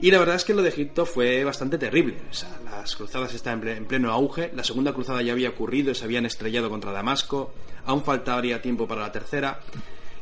Y 0.00 0.12
la 0.12 0.18
verdad 0.18 0.36
es 0.36 0.44
que 0.44 0.54
lo 0.54 0.62
de 0.62 0.68
Egipto 0.68 1.04
fue 1.06 1.42
bastante 1.42 1.76
terrible. 1.76 2.18
Las 2.64 2.94
cruzadas 2.94 3.34
están 3.34 3.66
en 3.66 3.84
pleno 3.84 4.12
auge. 4.12 4.52
La 4.54 4.62
segunda 4.62 4.92
cruzada 4.92 5.22
ya 5.22 5.32
había 5.32 5.50
ocurrido, 5.50 5.92
se 5.94 6.04
habían 6.04 6.24
estrellado 6.24 6.70
contra 6.70 6.92
Damasco. 6.92 7.52
Aún 7.84 8.04
faltaría 8.04 8.62
tiempo 8.62 8.86
para 8.86 9.02
la 9.02 9.12
tercera. 9.12 9.60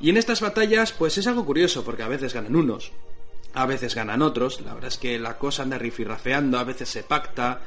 Y 0.01 0.09
en 0.09 0.17
estas 0.17 0.41
batallas, 0.41 0.93
pues 0.93 1.19
es 1.19 1.27
algo 1.27 1.45
curioso, 1.45 1.85
porque 1.85 2.03
a 2.03 2.09
veces 2.09 2.33
ganan 2.33 2.57
unos, 2.57 2.93
a 3.53 3.67
veces 3.67 3.95
ganan 3.95 4.23
otros. 4.23 4.63
La 4.63 4.73
verdad 4.73 4.89
es 4.89 4.99
que 4.99 5.19
la 5.19 5.37
cosa 5.37 5.63
anda 5.63 5.79
rifirrafeando, 5.79 6.59
a 6.59 6.65
veces 6.65 6.89
se 6.89 7.03
pacta. 7.03 7.61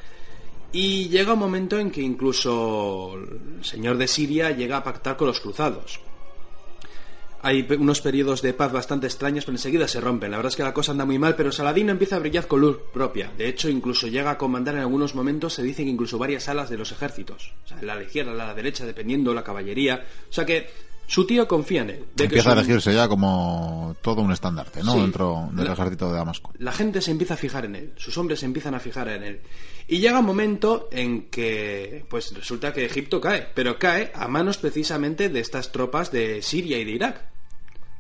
Y 0.72 1.10
llega 1.10 1.34
un 1.34 1.40
momento 1.40 1.78
en 1.78 1.92
que 1.92 2.02
incluso 2.02 3.16
el 3.16 3.64
señor 3.64 3.98
de 3.98 4.08
Siria 4.08 4.52
llega 4.52 4.78
a 4.78 4.84
pactar 4.84 5.16
con 5.16 5.28
los 5.28 5.40
cruzados 5.40 6.00
hay 7.42 7.68
unos 7.78 8.02
periodos 8.02 8.42
de 8.42 8.54
paz 8.54 8.72
bastante 8.72 9.08
extraños, 9.08 9.46
pero 9.46 9.56
enseguida 9.58 9.88
se 9.88 10.02
rompen. 10.02 10.32
La 10.32 10.38
verdad 10.38 10.52
es 10.52 10.56
que 10.56 10.64
la 10.64 10.74
cosa 10.74 10.92
anda 10.92 11.06
muy 11.06 11.20
mal, 11.20 11.36
pero 11.36 11.52
Saladino 11.52 11.92
empieza 11.92 12.18
a 12.18 12.20
brillar 12.20 12.48
con 12.48 12.62
luz 12.62 12.78
propia. 12.94 13.32
De 13.38 13.48
hecho, 13.48 13.70
incluso 13.70 14.08
llega 14.08 14.32
a 14.32 14.38
comandar 14.38 14.76
en 14.76 14.82
algunos 14.82 15.16
momentos, 15.16 15.54
se 15.54 15.64
dice 15.64 15.84
que 15.84 15.90
incluso 15.90 16.18
varias 16.18 16.50
alas 16.50 16.70
de 16.70 16.78
los 16.78 16.92
ejércitos. 16.92 17.54
O 17.66 17.68
sea, 17.68 17.82
la 17.82 18.02
izquierda, 18.02 18.34
la 18.34 18.54
derecha, 18.54 18.86
dependiendo 18.86 19.34
la 19.34 19.44
caballería. 19.44 20.06
O 20.30 20.34
sea 20.34 20.46
que 20.46 20.70
su 21.10 21.26
tío 21.26 21.48
confía 21.48 21.82
en 21.82 21.90
él. 21.90 22.06
empieza 22.18 22.52
a 22.52 22.54
elegirse 22.54 22.94
ya 22.94 23.08
como 23.08 23.96
todo 24.02 24.22
un 24.22 24.32
estandarte, 24.32 24.84
¿no? 24.84 24.96
Dentro 24.96 25.50
del 25.54 25.66
ejército 25.66 26.08
de 26.12 26.18
Damasco. 26.18 26.54
La 26.60 26.72
gente 26.72 27.02
se 27.02 27.10
empieza 27.10 27.34
a 27.34 27.38
fijar 27.38 27.66
en 27.66 27.76
él, 27.76 27.94
sus 27.98 28.16
hombres 28.20 28.42
se 28.42 28.46
empiezan 28.46 28.76
a 28.76 28.80
fijar 28.80 29.08
en 29.08 29.24
él. 29.24 29.42
Y 29.88 29.98
llega 29.98 30.20
un 30.20 30.26
momento 30.26 30.88
en 30.92 31.32
que, 31.32 32.06
pues 32.08 32.32
resulta 32.36 32.74
que 32.74 32.86
Egipto 32.86 33.20
cae, 33.20 33.48
pero 33.56 33.80
cae 33.80 34.12
a 34.14 34.28
manos 34.28 34.58
precisamente 34.58 35.30
de 35.30 35.40
estas 35.40 35.72
tropas 35.72 36.12
de 36.12 36.44
Siria 36.44 36.78
y 36.78 36.86
de 36.86 36.92
Irak. 36.92 37.29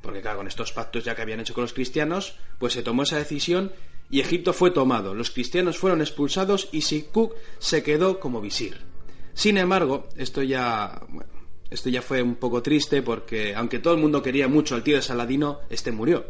Porque 0.02 0.22
claro, 0.22 0.38
con 0.38 0.48
estos 0.48 0.72
pactos 0.72 1.04
ya 1.04 1.16
que 1.16 1.22
habían 1.22 1.40
hecho 1.40 1.54
con 1.54 1.64
los 1.64 1.74
cristianos, 1.74 2.36
pues 2.58 2.74
se 2.74 2.84
tomó 2.84 3.04
esa 3.04 3.18
decisión 3.18 3.72
y 4.10 4.22
Egipto 4.22 4.54
fue 4.54 4.72
tomado. 4.72 5.14
Los 5.14 5.32
cristianos 5.32 5.78
fueron 5.78 6.02
expulsados 6.02 6.70
y 6.72 6.82
Sikuk 6.82 7.36
se 7.60 7.84
quedó 7.84 8.20
como 8.20 8.42
visir. 8.42 8.78
Sin 9.34 9.58
embargo, 9.58 10.10
esto 10.16 10.42
ya, 10.42 11.02
esto 11.70 11.90
ya 11.90 12.02
fue 12.02 12.22
un 12.22 12.36
poco 12.36 12.62
triste 12.62 13.02
porque, 13.02 13.56
aunque 13.56 13.80
todo 13.80 13.94
el 13.94 14.00
mundo 14.00 14.22
quería 14.22 14.48
mucho 14.48 14.76
al 14.76 14.84
tío 14.84 14.96
de 14.96 15.02
Saladino, 15.02 15.60
este 15.70 15.92
murió. 15.92 16.26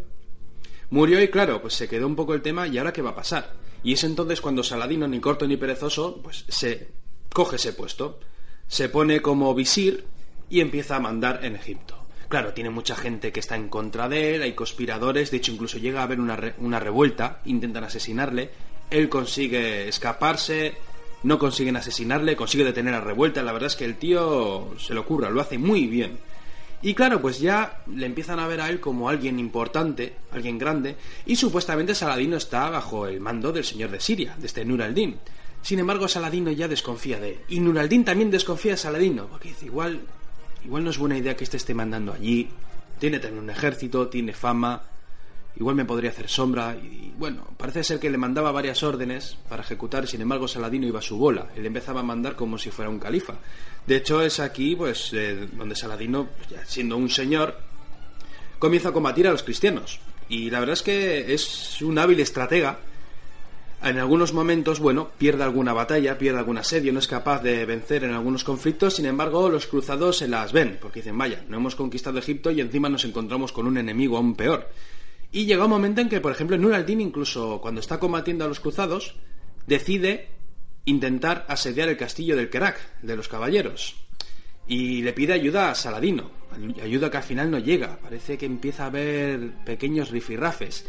Murió 0.90 1.22
y 1.22 1.30
claro, 1.30 1.62
pues 1.62 1.76
se 1.76 1.88
quedó 1.88 2.08
un 2.08 2.16
poco 2.16 2.34
el 2.34 2.42
tema 2.42 2.68
y 2.68 2.78
ahora 2.78 2.94
qué 2.94 3.02
va 3.02 3.12
a 3.12 3.16
pasar. 3.16 3.54
Y 3.84 3.94
es 3.94 4.04
entonces 4.04 4.42
cuando 4.42 4.64
Saladino, 4.64 5.08
ni 5.08 5.20
corto 5.20 5.48
ni 5.48 5.56
perezoso, 5.56 6.20
pues 6.22 6.46
se 6.50 6.90
coge 7.32 7.56
ese 7.56 7.74
puesto, 7.74 8.20
se 8.68 8.90
pone 8.90 9.22
como 9.22 9.54
visir 9.56 10.06
y 10.50 10.60
empieza 10.60 10.96
a 10.96 11.00
mandar 11.00 11.46
en 11.46 11.56
Egipto. 11.56 11.99
Claro, 12.30 12.54
tiene 12.54 12.70
mucha 12.70 12.96
gente 12.96 13.32
que 13.32 13.40
está 13.40 13.56
en 13.56 13.70
contra 13.70 14.08
de 14.08 14.36
él, 14.36 14.44
hay 14.44 14.54
conspiradores, 14.54 15.32
de 15.32 15.38
hecho 15.38 15.52
incluso 15.52 15.80
llega 15.80 16.02
a 16.02 16.04
haber 16.04 16.20
una, 16.20 16.54
una 16.60 16.80
revuelta, 16.80 17.42
intentan 17.46 17.84
asesinarle, 17.84 18.52
él 18.92 19.10
consigue 19.10 19.88
escaparse, 19.88 20.76
no 21.24 21.40
consiguen 21.40 21.76
asesinarle, 21.76 22.36
consigue 22.36 22.64
detener 22.64 22.94
a 22.94 23.02
revuelta. 23.02 23.44
La 23.44 23.52
verdad 23.52 23.68
es 23.68 23.76
que 23.76 23.86
el 23.86 23.98
tío 23.98 24.74
se 24.78 24.94
lo 24.94 25.02
ocurra, 25.02 25.30
lo 25.30 25.42
hace 25.42 25.58
muy 25.58 25.88
bien. 25.88 26.20
Y 26.82 26.94
claro, 26.94 27.20
pues 27.20 27.40
ya 27.40 27.82
le 27.94 28.06
empiezan 28.06 28.40
a 28.40 28.48
ver 28.48 28.62
a 28.62 28.70
él 28.70 28.80
como 28.80 29.10
alguien 29.10 29.38
importante, 29.38 30.14
alguien 30.32 30.58
grande, 30.58 30.96
y 31.26 31.36
supuestamente 31.36 31.94
Saladino 31.94 32.38
está 32.38 32.70
bajo 32.70 33.06
el 33.06 33.20
mando 33.20 33.52
del 33.52 33.66
señor 33.66 33.92
de 33.92 34.00
Siria, 34.00 34.36
de 34.38 34.48
este 34.48 34.64
Nur 34.64 34.82
al-Din. 34.82 35.18
Sin 35.62 35.80
embargo, 35.80 36.08
Saladino 36.08 36.52
ya 36.52 36.70
desconfía 36.70 37.20
de 37.20 37.32
él. 37.32 37.40
Y 37.50 37.60
Nur 37.60 37.80
al-Din 37.80 38.06
también 38.06 38.32
desconfía 38.32 38.72
de 38.72 38.78
Saladino, 38.78 39.28
porque 39.28 39.50
dice, 39.50 39.66
igual, 39.66 40.00
igual 40.66 40.84
no 40.84 40.90
es 40.90 40.98
buena 40.98 41.18
idea 41.18 41.36
que 41.36 41.44
este 41.44 41.58
esté 41.58 41.74
mandando 41.74 42.14
allí. 42.14 42.50
Tiene 43.00 43.20
también 43.20 43.44
un 43.44 43.50
ejército, 43.50 44.08
tiene 44.08 44.34
fama. 44.34 44.82
igual 45.56 45.76
me 45.76 45.86
podría 45.86 46.12
hacer 46.12 46.30
sombra. 46.30 46.76
Y 46.76 47.14
bueno, 47.18 47.48
parece 47.58 47.84
ser 47.84 48.00
que 48.00 48.10
le 48.10 48.18
mandaba 48.18 48.52
varias 48.52 48.84
órdenes 48.84 49.38
para 49.48 49.64
ejecutar, 49.64 50.08
sin 50.08 50.22
embargo 50.22 50.48
Saladino 50.48 50.88
iba 50.88 51.00
a 51.00 51.04
su 51.04 51.18
bola. 51.18 51.48
Él 51.56 51.66
empezaba 51.66 52.02
a 52.02 52.04
mandar 52.04 52.36
como 52.36 52.58
si 52.58 52.72
fuera 52.72 52.90
un 52.90 53.00
califa. 53.00 53.36
De 53.86 53.96
hecho, 53.96 54.22
es 54.22 54.40
aquí 54.40 54.76
pues 54.76 55.12
eh, 55.14 55.48
donde 55.54 55.76
Saladino, 55.76 56.28
pues, 56.28 56.50
ya 56.50 56.66
siendo 56.66 56.98
un 56.98 57.10
señor, 57.10 57.58
comienza 58.60 58.90
a 58.90 58.92
combatir 58.94 59.28
a 59.28 59.32
los 59.32 59.44
cristianos. 59.44 60.00
Y 60.28 60.50
la 60.50 60.60
verdad 60.60 60.74
es 60.74 60.84
que 60.84 61.34
es 61.34 61.82
un 61.82 61.98
hábil 61.98 62.20
estratega. 62.20 62.80
En 63.82 63.98
algunos 63.98 64.34
momentos, 64.34 64.80
bueno, 64.80 65.10
pierde 65.18 65.44
alguna 65.44 65.72
batalla, 65.72 66.18
pierde 66.18 66.40
algún 66.40 66.58
asedio, 66.58 66.92
no 66.92 67.00
es 67.00 67.08
capaz 67.08 67.42
de 67.42 67.66
vencer 67.66 68.04
en 68.04 68.12
algunos 68.12 68.44
conflictos, 68.44 68.96
sin 68.96 69.06
embargo, 69.06 69.48
los 69.48 69.68
cruzados 69.68 70.18
se 70.18 70.28
las 70.28 70.52
ven, 70.52 70.78
porque 70.82 71.00
dicen, 71.00 71.18
vaya, 71.18 71.46
no 71.48 71.58
hemos 71.58 71.76
conquistado 71.76 72.20
Egipto 72.20 72.52
y 72.52 72.60
encima 72.60 72.90
nos 72.90 73.06
encontramos 73.06 73.54
con 73.54 73.68
un 73.68 73.78
enemigo 73.78 74.18
aún 74.18 74.36
peor. 74.36 74.70
Y 75.32 75.46
llega 75.46 75.64
un 75.64 75.70
momento 75.70 76.02
en 76.02 76.10
que, 76.10 76.20
por 76.20 76.32
ejemplo, 76.34 76.58
Nur 76.58 76.74
al-Din, 76.74 77.00
incluso 77.00 77.62
cuando 77.62 77.80
está 77.80 78.00
combatiendo 78.00 78.44
a 78.44 78.50
los 78.50 78.60
cruzados, 78.60 79.16
decide 79.66 80.28
intentar 80.86 81.46
asediar 81.48 81.88
el 81.88 81.98
castillo 81.98 82.36
del 82.36 82.50
Kerak, 82.50 83.00
de 83.02 83.16
los 83.16 83.30
caballeros. 83.30 83.96
Y 84.68 85.04
le 85.04 85.14
pide 85.14 85.34
ayuda 85.34 85.72
a 85.72 85.76
Saladino, 85.76 86.32
ayuda 86.84 87.10
que 87.10 87.18
al 87.18 87.24
final 87.24 87.50
no 87.50 87.60
llega. 87.60 87.98
Parece 87.98 88.38
que 88.38 88.46
empieza 88.46 88.84
a 88.84 88.88
haber 88.88 89.52
pequeños 89.66 90.10
rifirrafes. 90.10 90.86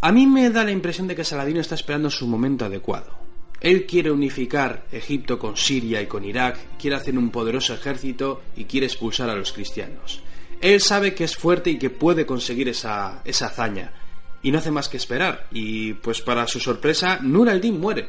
A 0.00 0.12
mí 0.12 0.28
me 0.28 0.48
da 0.50 0.62
la 0.62 0.70
impresión 0.70 1.08
de 1.08 1.16
que 1.16 1.24
Saladino 1.24 1.60
está 1.60 1.74
esperando 1.74 2.08
su 2.08 2.28
momento 2.28 2.64
adecuado. 2.64 3.18
Él 3.60 3.84
quiere 3.84 4.12
unificar 4.12 4.86
Egipto 4.92 5.40
con 5.40 5.56
Siria 5.56 6.00
y 6.00 6.06
con 6.06 6.24
Irak, 6.24 6.78
quiere 6.78 6.94
hacer 6.94 7.18
un 7.18 7.30
poderoso 7.30 7.74
ejército 7.74 8.42
y 8.54 8.66
quiere 8.66 8.86
expulsar 8.86 9.28
a 9.28 9.34
los 9.34 9.52
cristianos. 9.52 10.22
Él 10.60 10.80
sabe 10.80 11.14
que 11.14 11.24
es 11.24 11.36
fuerte 11.36 11.70
y 11.70 11.78
que 11.78 11.90
puede 11.90 12.26
conseguir 12.26 12.68
esa, 12.68 13.22
esa 13.24 13.46
hazaña. 13.46 13.92
Y 14.40 14.52
no 14.52 14.58
hace 14.58 14.70
más 14.70 14.88
que 14.88 14.96
esperar. 14.96 15.48
Y 15.50 15.94
pues 15.94 16.20
para 16.20 16.46
su 16.46 16.60
sorpresa, 16.60 17.18
Nur 17.20 17.48
al-Din 17.48 17.80
muere. 17.80 18.08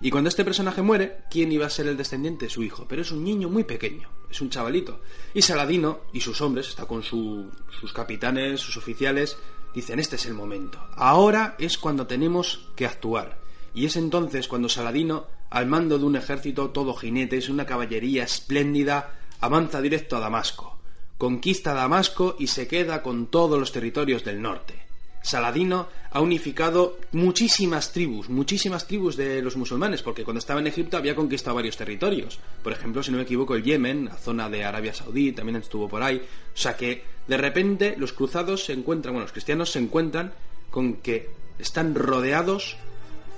Y 0.00 0.10
cuando 0.10 0.28
este 0.28 0.44
personaje 0.44 0.82
muere, 0.82 1.24
¿quién 1.28 1.50
iba 1.50 1.66
a 1.66 1.70
ser 1.70 1.88
el 1.88 1.96
descendiente? 1.96 2.48
Su 2.48 2.62
hijo. 2.62 2.86
Pero 2.88 3.02
es 3.02 3.10
un 3.10 3.24
niño 3.24 3.48
muy 3.48 3.64
pequeño, 3.64 4.08
es 4.30 4.40
un 4.40 4.50
chavalito. 4.50 5.00
Y 5.34 5.42
Saladino 5.42 6.02
y 6.12 6.20
sus 6.20 6.40
hombres, 6.40 6.68
está 6.68 6.86
con 6.86 7.02
sus 7.02 7.92
capitanes, 7.92 8.60
sus 8.60 8.76
oficiales, 8.76 9.36
dicen, 9.74 9.98
este 9.98 10.16
es 10.16 10.26
el 10.26 10.34
momento. 10.34 10.78
Ahora 10.94 11.56
es 11.58 11.78
cuando 11.78 12.06
tenemos 12.06 12.68
que 12.76 12.86
actuar. 12.86 13.38
Y 13.74 13.86
es 13.86 13.96
entonces 13.96 14.48
cuando 14.48 14.68
Saladino, 14.68 15.26
al 15.50 15.66
mando 15.66 15.98
de 15.98 16.04
un 16.04 16.16
ejército 16.16 16.70
todo 16.70 16.94
jinetes, 16.94 17.48
una 17.48 17.66
caballería 17.66 18.24
espléndida, 18.24 19.14
avanza 19.40 19.80
directo 19.80 20.16
a 20.16 20.20
Damasco. 20.20 20.78
Conquista 21.18 21.72
Damasco 21.72 22.36
y 22.38 22.48
se 22.48 22.66
queda 22.66 23.02
con 23.02 23.26
todos 23.26 23.58
los 23.58 23.72
territorios 23.72 24.24
del 24.24 24.42
norte. 24.42 24.91
Saladino 25.22 25.88
ha 26.10 26.20
unificado 26.20 26.98
muchísimas 27.12 27.92
tribus, 27.92 28.28
muchísimas 28.28 28.86
tribus 28.86 29.16
de 29.16 29.40
los 29.40 29.56
musulmanes, 29.56 30.02
porque 30.02 30.24
cuando 30.24 30.40
estaba 30.40 30.60
en 30.60 30.66
Egipto 30.66 30.96
había 30.96 31.14
conquistado 31.14 31.56
varios 31.56 31.76
territorios. 31.76 32.38
Por 32.62 32.72
ejemplo, 32.72 33.02
si 33.02 33.10
no 33.10 33.16
me 33.16 33.22
equivoco, 33.22 33.54
el 33.54 33.62
Yemen, 33.62 34.06
la 34.06 34.16
zona 34.16 34.50
de 34.50 34.64
Arabia 34.64 34.92
Saudí, 34.92 35.32
también 35.32 35.56
estuvo 35.56 35.88
por 35.88 36.02
ahí. 36.02 36.16
O 36.16 36.56
sea 36.56 36.76
que 36.76 37.04
de 37.26 37.36
repente 37.36 37.94
los 37.96 38.12
cruzados 38.12 38.64
se 38.64 38.72
encuentran, 38.72 39.14
bueno, 39.14 39.24
los 39.24 39.32
cristianos 39.32 39.70
se 39.70 39.78
encuentran 39.78 40.32
con 40.70 40.94
que 40.94 41.30
están 41.58 41.94
rodeados 41.94 42.76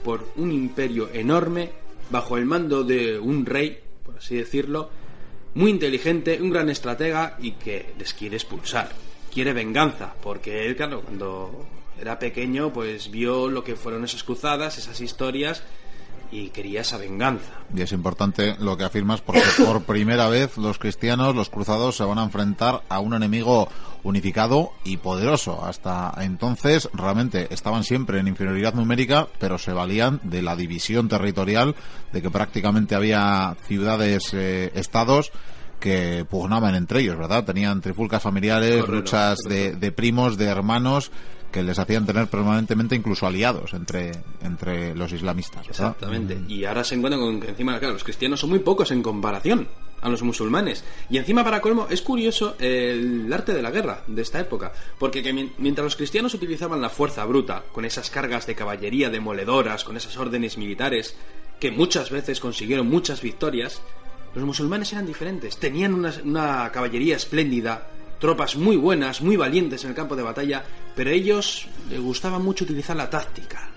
por 0.03 0.29
un 0.37 0.53
imperio 0.53 1.11
enorme 1.13 1.71
bajo 2.11 2.37
el 2.37 2.47
mando 2.47 2.83
de 2.83 3.19
un 3.19 3.47
rey, 3.47 3.79
por 4.05 4.17
así 4.17 4.37
decirlo, 4.37 4.91
muy 5.55 5.71
inteligente, 5.71 6.41
un 6.41 6.51
gran 6.51 6.69
estratega 6.71 7.37
y 7.41 7.53
que 7.53 7.95
les 7.99 8.13
quiere 8.13 8.37
expulsar 8.37 8.91
quiere 9.35 9.53
venganza, 9.53 10.15
porque 10.23 10.65
él, 10.65 10.77
claro, 10.77 11.03
cuando 11.03 11.67
era 12.01 12.19
pequeño, 12.19 12.73
pues 12.73 13.11
vio 13.11 13.49
lo 13.49 13.65
que 13.65 13.77
fueron 13.77 14.05
esas 14.05 14.25
cruzadas, 14.25 14.79
esas 14.79 15.01
historias, 15.01 15.63
y 16.31 16.49
quería 16.49 16.81
esa 16.81 16.99
venganza. 16.99 17.53
Y 17.75 17.83
es 17.83 17.93
importante 17.93 18.57
lo 18.59 18.77
que 18.77 18.85
afirmas 18.85 19.21
porque 19.21 19.43
por 19.65 19.83
primera 19.85 20.29
vez 20.29 20.57
los 20.57 20.79
cristianos, 20.79 21.35
los 21.35 21.49
cruzados, 21.49 21.97
se 21.97 22.05
van 22.05 22.19
a 22.19 22.25
enfrentar 22.25 22.83
a 22.89 22.99
un 22.99 23.15
enemigo 23.15 23.69
unificado 24.03 24.73
y 24.85 24.97
poderoso. 24.97 25.65
Hasta 25.65 26.13
entonces 26.19 26.89
realmente 26.93 27.47
estaban 27.51 27.85
siempre 27.85 28.19
en 28.19 28.29
inferioridad 28.29 28.75
numérica, 28.75 29.29
pero 29.39 29.59
se 29.59 29.73
valían 29.73 30.21
de 30.25 30.43
la 30.43 30.57
división 30.57 31.09
territorial, 31.09 31.77
de 32.13 32.21
que 32.21 32.31
prácticamente 32.31 32.95
había 32.95 33.57
ciudades, 33.67 34.35
eh, 34.35 34.73
estados 34.75 35.31
que 35.81 36.25
pugnaban 36.29 36.75
entre 36.75 37.01
ellos, 37.01 37.19
¿verdad? 37.19 37.45
Tenían 37.45 37.83
trifulcas 37.83 38.23
familiares, 38.23 38.89
luchas 38.89 39.39
De, 39.47 39.93
primos, 39.93 40.39
de 40.39 40.47
hermanos, 40.47 41.13
que 41.55 41.63
les 41.63 41.79
hacían 41.79 42.05
tener 42.05 42.27
permanentemente 42.27 42.97
incluso 42.97 43.29
aliados 43.29 43.75
entre, 43.75 44.11
entre 44.43 44.93
los 44.97 45.13
islamistas. 45.13 45.69
Exactamente. 45.69 46.35
Mm. 46.35 46.51
Y 46.51 46.65
ahora 46.65 46.83
se 46.83 46.97
encuentran 46.97 47.23
con 47.23 47.41
que 47.41 47.51
encima, 47.51 47.79
claro, 47.79 47.95
los 47.95 48.03
cristianos 48.03 48.41
son 48.41 48.51
muy 48.51 48.59
pocos 48.59 48.91
en 48.91 49.05
comparación 49.05 49.69
a 50.03 50.09
los 50.09 50.25
musulmanes. 50.25 50.83
Y 51.09 51.17
encima, 51.17 51.45
para 51.45 51.61
colmo, 51.61 51.87
es 51.89 52.03
curioso 52.03 52.57
el 52.59 53.33
arte 53.33 53.55
de 53.55 53.63
la 53.63 53.71
guerra 53.71 54.03
de 54.09 54.23
esta 54.23 54.41
época. 54.41 54.73
Porque 54.99 55.23
mientras 55.57 55.85
los 55.85 55.95
cristianos 55.95 56.35
utilizaban 56.35 56.83
la 56.83 56.91
fuerza 56.91 57.25
bruta, 57.25 57.63
con 57.73 57.85
esas 57.85 58.11
cargas 58.11 58.49
de 58.49 58.57
caballería 58.57 59.09
demoledoras, 59.09 59.85
con 59.85 59.97
esas 59.97 60.17
órdenes 60.17 60.59
militares, 60.59 61.17
que 61.61 61.71
muchas 61.71 62.11
veces 62.11 62.41
consiguieron 62.41 62.89
muchas 62.89 63.23
victorias, 63.23 63.81
los 64.35 64.45
musulmanes 64.45 64.93
eran 64.93 65.07
diferentes, 65.07 65.57
tenían 65.59 65.95
una, 65.95 66.73
caballería 66.73 67.15
espléndida, 67.15 67.87
tropas 68.19 68.57
muy 68.57 68.75
buenas, 68.77 69.23
muy 69.23 69.37
valientes 69.37 69.85
en 69.85 69.91
el 69.91 69.97
campo 69.97 70.17
de 70.17 70.25
batalla, 70.25 70.65
pero 70.95 71.11
a 71.11 71.13
ellos 71.13 71.67
les 71.89 72.01
gustaba 72.01 72.39
mucho 72.39 72.65
utilizar 72.65 72.97
la 72.97 73.11
táctica. 73.11 73.71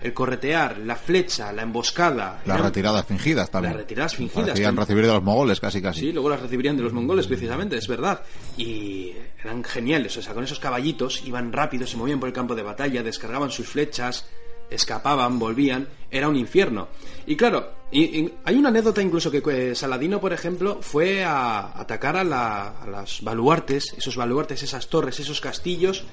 El 0.00 0.14
corretear, 0.14 0.78
la 0.78 0.96
flecha, 0.96 1.52
la 1.52 1.60
emboscada. 1.60 2.40
Las 2.46 2.60
retiradas 2.60 3.04
fingidas 3.04 3.50
también. 3.50 3.74
Las 3.74 3.82
retiradas 3.82 4.14
fingidas. 4.14 4.48
Parecían 4.48 4.74
recibir 4.74 5.04
de 5.04 5.12
los 5.12 5.22
mongoles 5.22 5.60
casi 5.60 5.82
casi. 5.82 6.00
Sí, 6.00 6.12
luego 6.12 6.30
las 6.30 6.40
recibirían 6.40 6.76
de 6.76 6.82
los 6.82 6.94
mongoles 6.94 7.26
precisamente, 7.26 7.76
es 7.76 7.86
verdad. 7.86 8.22
Y 8.56 9.12
eran 9.44 9.62
geniales, 9.62 10.16
o 10.16 10.22
sea, 10.22 10.32
con 10.32 10.42
esos 10.42 10.58
caballitos 10.58 11.22
iban 11.26 11.52
rápidos, 11.52 11.90
se 11.90 11.98
movían 11.98 12.18
por 12.18 12.30
el 12.30 12.34
campo 12.34 12.54
de 12.54 12.62
batalla, 12.62 13.02
descargaban 13.02 13.50
sus 13.50 13.68
flechas, 13.68 14.24
escapaban, 14.70 15.38
volvían, 15.38 15.88
era 16.10 16.28
un 16.28 16.36
infierno. 16.36 16.88
Y 17.26 17.36
claro, 17.36 17.72
y, 17.90 18.30
hay 18.44 18.56
una 18.56 18.68
anécdota 18.68 19.02
incluso 19.02 19.30
que 19.30 19.74
Saladino, 19.74 20.20
por 20.20 20.32
ejemplo, 20.32 20.78
fue 20.80 21.24
a 21.24 21.78
atacar 21.78 22.16
a, 22.16 22.24
las 22.24 23.22
baluartes, 23.22 23.94
esos 23.98 24.16
baluartes, 24.16 24.62
esas 24.62 24.88
torres, 24.88 25.18
esos 25.20 25.40
castillos, 25.40 26.04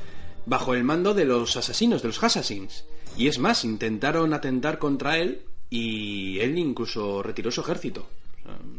bajo 0.48 0.74
el 0.74 0.84
mando 0.84 1.14
de 1.14 1.26
los 1.26 1.58
asesinos, 1.58 2.02
de 2.02 2.08
los 2.08 2.24
assassins. 2.24 2.86
Y 3.18 3.28
es 3.28 3.38
más, 3.38 3.66
intentaron 3.66 4.34
atentar 4.34 4.80
contra 4.80 5.18
él 5.18 5.42
y 5.70 6.40
él 6.40 6.58
incluso 6.58 7.22
retiró 7.22 7.52
su 7.52 7.62
ejército. 7.62 8.08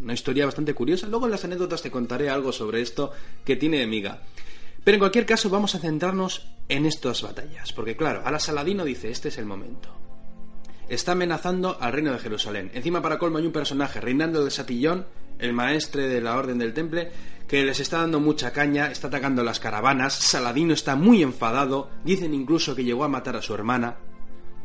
Una 0.02 0.14
historia 0.14 0.46
bastante 0.46 0.72
curiosa. 0.72 1.06
Luego 1.06 1.26
en 1.26 1.32
las 1.32 1.44
anécdotas 1.44 1.82
te 1.82 1.90
contaré 1.90 2.30
algo 2.30 2.52
sobre 2.52 2.80
esto 2.80 3.12
que 3.44 3.56
tiene 3.56 3.82
amiga. 3.82 4.22
Pero 4.82 4.94
en 4.94 5.00
cualquier 5.00 5.26
caso 5.26 5.50
vamos 5.50 5.74
a 5.74 5.78
centrarnos 5.78 6.46
en 6.68 6.86
estas 6.86 7.20
batallas, 7.20 7.72
porque 7.74 7.96
claro, 7.96 8.22
la 8.28 8.38
Saladino 8.38 8.84
dice, 8.84 9.10
este 9.10 9.28
es 9.28 9.36
el 9.36 9.44
momento. 9.44 9.90
Está 10.88 11.12
amenazando 11.12 11.76
al 11.78 11.92
reino 11.92 12.12
de 12.12 12.18
Jerusalén. 12.18 12.70
Encima 12.72 13.02
para 13.02 13.18
colmo 13.18 13.36
hay 13.36 13.44
un 13.44 13.52
personaje, 13.52 14.00
reinando 14.00 14.42
de 14.42 14.50
Satillón, 14.50 15.04
el 15.38 15.52
maestre 15.52 16.08
de 16.08 16.22
la 16.22 16.36
Orden 16.38 16.58
del 16.58 16.72
Temple, 16.72 17.10
que 17.48 17.64
les 17.64 17.80
está 17.80 17.98
dando 17.98 18.20
mucha 18.20 18.52
caña, 18.52 18.90
está 18.90 19.08
atacando 19.08 19.42
las 19.42 19.58
caravanas, 19.58 20.12
Saladino 20.12 20.74
está 20.74 20.96
muy 20.96 21.22
enfadado, 21.22 21.90
dicen 22.04 22.34
incluso 22.34 22.76
que 22.76 22.84
llegó 22.84 23.04
a 23.04 23.08
matar 23.08 23.36
a 23.36 23.42
su 23.42 23.54
hermana, 23.54 23.96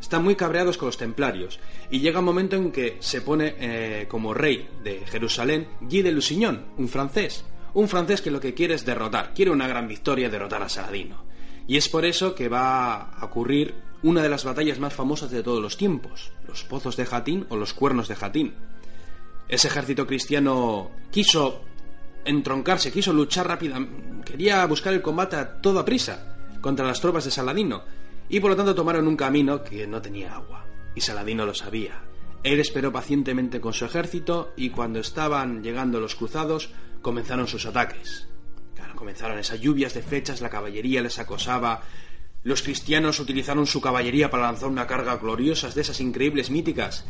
están 0.01 0.21
muy 0.21 0.35
cabreados 0.35 0.77
con 0.77 0.87
los 0.87 0.97
templarios, 0.97 1.61
y 1.89 2.01
llega 2.01 2.19
un 2.19 2.25
momento 2.25 2.57
en 2.57 2.73
que 2.73 2.97
se 2.99 3.21
pone 3.21 3.55
eh, 3.57 4.05
como 4.09 4.33
rey 4.33 4.67
de 4.83 5.05
Jerusalén 5.07 5.69
Guy 5.79 6.01
de 6.01 6.11
Lusignan, 6.11 6.65
un 6.77 6.89
francés, 6.89 7.45
un 7.73 7.87
francés 7.87 8.21
que 8.21 8.31
lo 8.31 8.41
que 8.41 8.53
quiere 8.53 8.73
es 8.73 8.85
derrotar, 8.85 9.33
quiere 9.33 9.51
una 9.51 9.67
gran 9.67 9.87
victoria, 9.87 10.29
derrotar 10.29 10.61
a 10.61 10.69
Saladino. 10.69 11.23
Y 11.65 11.77
es 11.77 11.87
por 11.87 12.03
eso 12.03 12.35
que 12.35 12.49
va 12.49 13.11
a 13.11 13.25
ocurrir 13.25 13.75
una 14.03 14.21
de 14.21 14.27
las 14.27 14.43
batallas 14.43 14.79
más 14.79 14.93
famosas 14.93 15.31
de 15.31 15.41
todos 15.41 15.61
los 15.61 15.77
tiempos, 15.77 16.33
los 16.45 16.65
pozos 16.65 16.97
de 16.97 17.05
Jatín 17.05 17.45
o 17.47 17.55
los 17.55 17.73
cuernos 17.73 18.09
de 18.09 18.15
Jatín. 18.15 18.53
Ese 19.47 19.69
ejército 19.69 20.05
cristiano 20.05 20.91
quiso 21.09 21.61
entroncarse, 22.25 22.91
quiso 22.91 23.13
luchar 23.13 23.47
rápidamente, 23.47 24.31
quería 24.31 24.65
buscar 24.65 24.93
el 24.93 25.01
combate 25.01 25.35
a 25.35 25.61
toda 25.61 25.85
prisa 25.85 26.35
contra 26.61 26.85
las 26.85 27.01
tropas 27.01 27.25
de 27.25 27.31
Saladino, 27.31 27.83
y 28.29 28.39
por 28.39 28.51
lo 28.51 28.55
tanto 28.55 28.75
tomaron 28.75 29.07
un 29.07 29.17
camino 29.17 29.63
que 29.63 29.85
no 29.85 30.01
tenía 30.01 30.33
agua, 30.33 30.65
y 30.95 31.01
Saladino 31.01 31.45
lo 31.45 31.53
sabía. 31.53 32.01
Él 32.43 32.59
esperó 32.59 32.91
pacientemente 32.91 33.61
con 33.61 33.73
su 33.73 33.85
ejército 33.85 34.53
y 34.57 34.69
cuando 34.69 34.99
estaban 34.99 35.63
llegando 35.63 36.01
los 36.01 36.15
cruzados 36.15 36.71
comenzaron 37.01 37.47
sus 37.47 37.65
ataques. 37.65 38.27
Claro, 38.75 38.95
comenzaron 38.95 39.39
esas 39.39 39.61
lluvias 39.61 39.93
de 39.93 40.01
flechas, 40.01 40.41
la 40.41 40.49
caballería 40.49 41.01
les 41.01 41.19
acosaba. 41.19 41.83
Los 42.43 42.61
cristianos 42.61 43.21
utilizaron 43.21 43.65
su 43.65 43.79
caballería 43.79 44.29
para 44.29 44.43
lanzar 44.43 44.67
una 44.67 44.87
carga 44.87 45.15
gloriosa 45.15 45.69
de 45.69 45.81
esas 45.81 46.01
increíbles 46.01 46.49
míticas. 46.49 47.05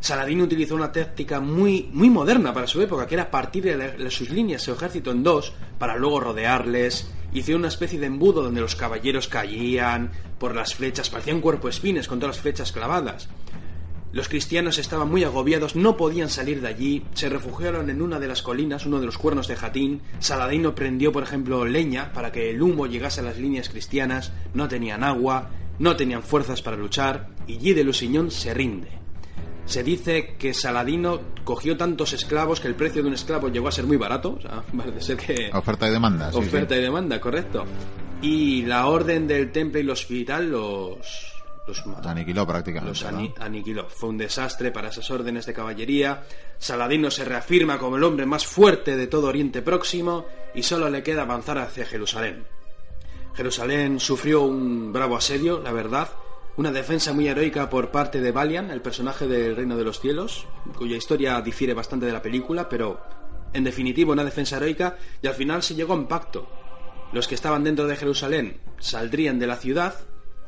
Saladino 0.00 0.44
utilizó 0.44 0.74
una 0.74 0.92
táctica 0.92 1.40
muy, 1.40 1.90
muy 1.92 2.08
moderna 2.08 2.54
para 2.54 2.66
su 2.66 2.80
época, 2.80 3.06
que 3.06 3.14
era 3.14 3.30
partir 3.30 3.64
de 3.64 4.10
sus 4.10 4.30
líneas, 4.30 4.62
su 4.62 4.72
ejército 4.72 5.10
en 5.10 5.22
dos, 5.22 5.52
para 5.78 5.96
luego 5.96 6.20
rodearles. 6.20 7.10
Hizo 7.34 7.54
una 7.54 7.68
especie 7.68 8.00
de 8.00 8.06
embudo 8.06 8.42
donde 8.42 8.62
los 8.62 8.76
caballeros 8.76 9.28
caían 9.28 10.10
por 10.38 10.54
las 10.54 10.74
flechas, 10.74 11.10
parecían 11.10 11.42
cuerpo 11.42 11.68
espines 11.68 12.08
con 12.08 12.18
todas 12.18 12.36
las 12.36 12.42
flechas 12.42 12.72
clavadas. 12.72 13.28
Los 14.12 14.28
cristianos 14.28 14.78
estaban 14.78 15.08
muy 15.08 15.22
agobiados, 15.22 15.76
no 15.76 15.96
podían 15.96 16.30
salir 16.30 16.62
de 16.62 16.68
allí, 16.68 17.04
se 17.14 17.28
refugiaron 17.28 17.90
en 17.90 18.02
una 18.02 18.18
de 18.18 18.26
las 18.26 18.42
colinas, 18.42 18.86
uno 18.86 18.98
de 18.98 19.06
los 19.06 19.18
cuernos 19.18 19.46
de 19.46 19.54
Jatín. 19.54 20.00
Saladino 20.18 20.74
prendió, 20.74 21.12
por 21.12 21.22
ejemplo, 21.22 21.64
leña 21.64 22.12
para 22.12 22.32
que 22.32 22.50
el 22.50 22.60
humo 22.60 22.86
llegase 22.86 23.20
a 23.20 23.24
las 23.24 23.38
líneas 23.38 23.68
cristianas, 23.68 24.32
no 24.54 24.66
tenían 24.66 25.04
agua, 25.04 25.50
no 25.78 25.94
tenían 25.94 26.24
fuerzas 26.24 26.62
para 26.62 26.76
luchar, 26.76 27.28
y 27.46 27.58
Guy 27.58 27.74
de 27.74 28.30
se 28.30 28.54
rinde. 28.54 28.99
Se 29.70 29.84
dice 29.84 30.34
que 30.36 30.52
Saladino 30.52 31.20
cogió 31.44 31.76
tantos 31.76 32.12
esclavos 32.12 32.58
que 32.58 32.66
el 32.66 32.74
precio 32.74 33.02
de 33.02 33.08
un 33.08 33.14
esclavo 33.14 33.48
llegó 33.50 33.68
a 33.68 33.72
ser 33.72 33.86
muy 33.86 33.96
barato. 33.96 34.32
O 34.32 34.40
sea, 34.40 34.64
parece 34.76 35.00
ser 35.00 35.16
que. 35.16 35.48
Oferta 35.54 35.86
y 35.86 35.92
demanda. 35.92 36.28
Oferta 36.34 36.76
y 36.76 36.80
demanda, 36.80 37.20
correcto. 37.20 37.64
Y 38.20 38.62
la 38.62 38.88
orden 38.88 39.28
del 39.28 39.52
temple 39.52 39.82
y 39.82 39.84
el 39.84 39.90
hospital 39.90 40.50
los. 40.50 41.36
Los 41.68 41.84
aniquiló 42.04 42.44
prácticamente. 42.44 43.04
Los 43.04 43.38
aniquiló. 43.38 43.88
Fue 43.88 44.08
un 44.08 44.18
desastre 44.18 44.72
para 44.72 44.88
esas 44.88 45.08
órdenes 45.08 45.46
de 45.46 45.54
caballería. 45.54 46.24
Saladino 46.58 47.08
se 47.08 47.24
reafirma 47.24 47.78
como 47.78 47.96
el 47.96 48.02
hombre 48.02 48.26
más 48.26 48.44
fuerte 48.44 48.96
de 48.96 49.06
todo 49.06 49.28
Oriente 49.28 49.62
Próximo 49.62 50.26
y 50.52 50.64
solo 50.64 50.90
le 50.90 51.04
queda 51.04 51.22
avanzar 51.22 51.58
hacia 51.58 51.86
Jerusalén. 51.86 52.44
Jerusalén 53.34 54.00
sufrió 54.00 54.42
un 54.42 54.92
bravo 54.92 55.16
asedio, 55.16 55.60
la 55.60 55.70
verdad, 55.70 56.08
una 56.60 56.72
defensa 56.72 57.14
muy 57.14 57.26
heroica 57.26 57.70
por 57.70 57.90
parte 57.90 58.20
de 58.20 58.32
Valian, 58.32 58.70
el 58.70 58.82
personaje 58.82 59.26
del 59.26 59.56
Reino 59.56 59.78
de 59.78 59.84
los 59.84 59.98
Cielos, 59.98 60.46
cuya 60.76 60.94
historia 60.94 61.40
difiere 61.40 61.72
bastante 61.72 62.04
de 62.04 62.12
la 62.12 62.20
película, 62.20 62.68
pero 62.68 63.00
en 63.54 63.64
definitiva 63.64 64.12
una 64.12 64.24
defensa 64.24 64.58
heroica 64.58 64.98
y 65.22 65.26
al 65.26 65.32
final 65.32 65.62
se 65.62 65.74
llegó 65.74 65.94
a 65.94 65.96
un 65.96 66.06
pacto. 66.06 66.46
Los 67.14 67.26
que 67.26 67.34
estaban 67.34 67.64
dentro 67.64 67.86
de 67.86 67.96
Jerusalén 67.96 68.60
saldrían 68.78 69.38
de 69.38 69.46
la 69.46 69.56
ciudad 69.56 69.94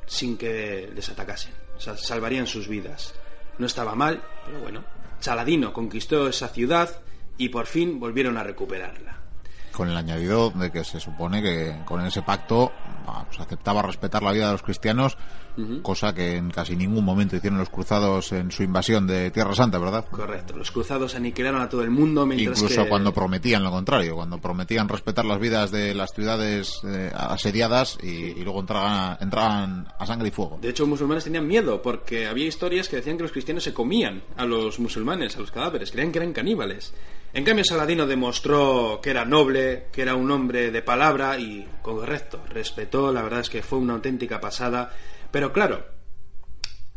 sin 0.04 0.36
que 0.36 0.92
les 0.94 1.08
atacasen, 1.08 1.54
salvarían 1.78 2.46
sus 2.46 2.68
vidas. 2.68 3.14
No 3.56 3.64
estaba 3.64 3.94
mal, 3.94 4.22
pero 4.44 4.60
bueno, 4.60 4.84
Saladino 5.18 5.72
conquistó 5.72 6.28
esa 6.28 6.48
ciudad 6.48 6.90
y 7.38 7.48
por 7.48 7.64
fin 7.64 7.98
volvieron 7.98 8.36
a 8.36 8.44
recuperarla 8.44 9.22
con 9.72 9.88
el 9.88 9.96
añadido 9.96 10.50
de 10.50 10.70
que 10.70 10.84
se 10.84 11.00
supone 11.00 11.42
que 11.42 11.80
con 11.84 12.04
ese 12.04 12.22
pacto 12.22 12.72
pues 13.26 13.40
aceptaba 13.40 13.82
respetar 13.82 14.22
la 14.22 14.32
vida 14.32 14.46
de 14.46 14.52
los 14.52 14.62
cristianos, 14.62 15.16
cosa 15.82 16.14
que 16.14 16.36
en 16.36 16.50
casi 16.50 16.76
ningún 16.76 17.04
momento 17.04 17.36
hicieron 17.36 17.58
los 17.58 17.68
cruzados 17.68 18.32
en 18.32 18.50
su 18.50 18.62
invasión 18.62 19.06
de 19.06 19.30
Tierra 19.30 19.54
Santa, 19.54 19.78
¿verdad? 19.78 20.06
Correcto, 20.10 20.56
los 20.56 20.70
cruzados 20.70 21.14
aniquilaron 21.14 21.60
a 21.60 21.68
todo 21.68 21.82
el 21.82 21.90
mundo 21.90 22.26
mientras 22.26 22.60
Incluso 22.60 22.88
cuando 22.88 23.12
prometían 23.12 23.62
lo 23.62 23.70
contrario, 23.70 24.14
cuando 24.14 24.38
prometían 24.38 24.88
respetar 24.88 25.24
las 25.24 25.38
vidas 25.38 25.70
de 25.70 25.94
las 25.94 26.12
ciudades 26.12 26.80
eh, 26.84 27.10
asediadas 27.14 27.98
y, 28.02 28.42
luego 28.42 28.60
entraban, 28.60 29.18
entraban 29.20 29.88
a 29.98 30.06
sangre 30.06 30.28
y 30.28 30.30
fuego. 30.30 30.58
De 30.60 30.70
hecho, 30.70 30.84
los 30.84 30.90
musulmanes 30.90 31.24
tenían 31.24 31.46
miedo 31.46 31.82
porque 31.82 32.26
había 32.26 32.46
historias 32.46 32.88
que 32.88 32.96
decían 32.96 33.16
que 33.16 33.24
los 33.24 33.32
cristianos 33.32 33.64
se 33.64 33.72
comían 33.72 34.22
a 34.36 34.44
los 34.44 34.78
musulmanes, 34.78 35.36
a 35.36 35.40
los 35.40 35.50
cadáveres, 35.50 35.90
creían 35.90 36.12
que 36.12 36.18
eran 36.18 36.32
caníbales. 36.32 36.92
En 37.34 37.44
cambio, 37.44 37.64
Saladino 37.64 38.06
demostró 38.06 39.00
que 39.02 39.10
era 39.10 39.24
noble, 39.24 39.86
que 39.90 40.02
era 40.02 40.14
un 40.14 40.30
hombre 40.30 40.70
de 40.70 40.82
palabra 40.82 41.38
y 41.38 41.66
correcto, 41.80 42.42
respetó, 42.48 43.10
la 43.10 43.22
verdad 43.22 43.40
es 43.40 43.48
que 43.48 43.62
fue 43.62 43.78
una 43.78 43.94
auténtica 43.94 44.38
pasada. 44.38 44.92
Pero 45.32 45.52
claro, 45.52 45.84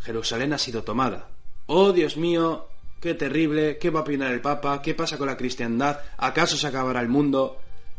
Jerusalén 0.01 0.53
ha 0.53 0.59
sido 0.59 0.83
tomada. 0.83 1.29
Oh, 1.65 1.93
Dios 1.93 2.17
mío, 2.17 2.67
qué 3.01 3.15
terrible, 3.15 3.79
¿qué 3.79 3.89
va 3.89 4.01
a 4.01 4.03
opinar 4.03 4.31
el 4.31 4.41
Papa? 4.41 4.81
¿Qué 4.81 4.93
pasa 4.93 5.17
con 5.17 5.27
la 5.27 5.37
cristiandad? 5.37 5.99
¿Acaso 6.17 6.57
se 6.57 6.67
acabará 6.67 7.01
el 7.01 7.09
mundo? 7.09 7.57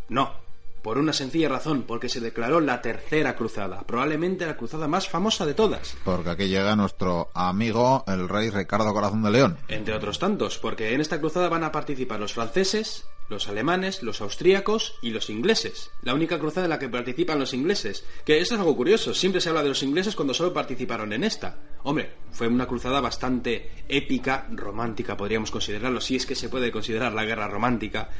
No, 0.09 0.35
por 0.83 0.99
una 0.99 1.13
sencilla 1.13 1.49
razón, 1.49 1.83
porque 1.83 2.09
se 2.09 2.21
declaró 2.21 2.61
la 2.61 2.81
tercera 2.81 3.35
cruzada, 3.35 3.81
probablemente 3.81 4.47
la 4.47 4.57
cruzada 4.57 4.87
más 4.87 5.09
famosa 5.09 5.45
de 5.45 5.55
todas. 5.55 5.97
Porque 6.05 6.31
aquí 6.31 6.49
llega 6.49 6.77
nuestro 6.77 7.31
amigo, 7.35 8.05
el 8.07 8.29
rey 8.29 8.51
Ricardo 8.51 8.93
Corazón 8.93 9.23
de 9.25 9.33
León. 9.33 9.59
Entre 9.67 9.95
otros 9.95 10.21
tantos, 10.21 10.59
porque 10.59 10.95
en 10.95 11.01
esta 11.01 11.19
cruzada 11.19 11.49
van 11.49 11.65
a 11.65 11.73
participar 11.73 12.21
los 12.21 12.35
franceses, 12.35 13.05
los 13.29 13.49
alemanes, 13.49 14.03
los 14.03 14.21
austríacos 14.21 14.95
y 15.03 15.11
los 15.11 15.31
ingleses. 15.31 15.91
La 16.03 16.15
única 16.15 16.39
cruzada 16.39 16.67
en 16.67 16.71
la 16.71 16.79
que 16.79 16.89
participan 16.89 17.39
los 17.39 17.55
ingleses. 17.55 18.05
Que 18.25 18.41
eso 18.41 18.55
es 18.55 18.61
algo 18.61 18.77
curioso, 18.77 19.15
siempre 19.15 19.41
se 19.41 19.49
habla 19.49 19.63
de 19.63 19.71
los 19.71 19.83
ingleses 19.83 20.15
cuando 20.15 20.35
solo 20.35 20.53
participaron 20.53 21.13
en 21.13 21.25
esta. 21.25 21.59
Hombre, 21.83 22.11
fue 22.33 22.49
una 22.49 22.67
cruzada 22.67 23.01
bastante 23.01 23.71
épica, 23.89 24.47
romántica, 24.51 25.17
podríamos 25.17 25.51
considerarlo, 25.51 26.01
si 26.01 26.17
es 26.17 26.27
que 26.27 26.35
se 26.35 26.49
puede 26.49 26.71
considerar 26.71 27.13
la 27.13 27.25
guerra 27.25 27.49
romántica 27.49 28.11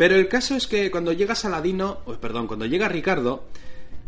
pero 0.00 0.16
el 0.16 0.28
caso 0.28 0.56
es 0.56 0.66
que 0.66 0.90
cuando 0.90 1.12
llega 1.12 1.34
Saladino, 1.34 1.98
o 2.06 2.14
perdón, 2.14 2.46
cuando 2.46 2.64
llega 2.64 2.88
Ricardo, 2.88 3.44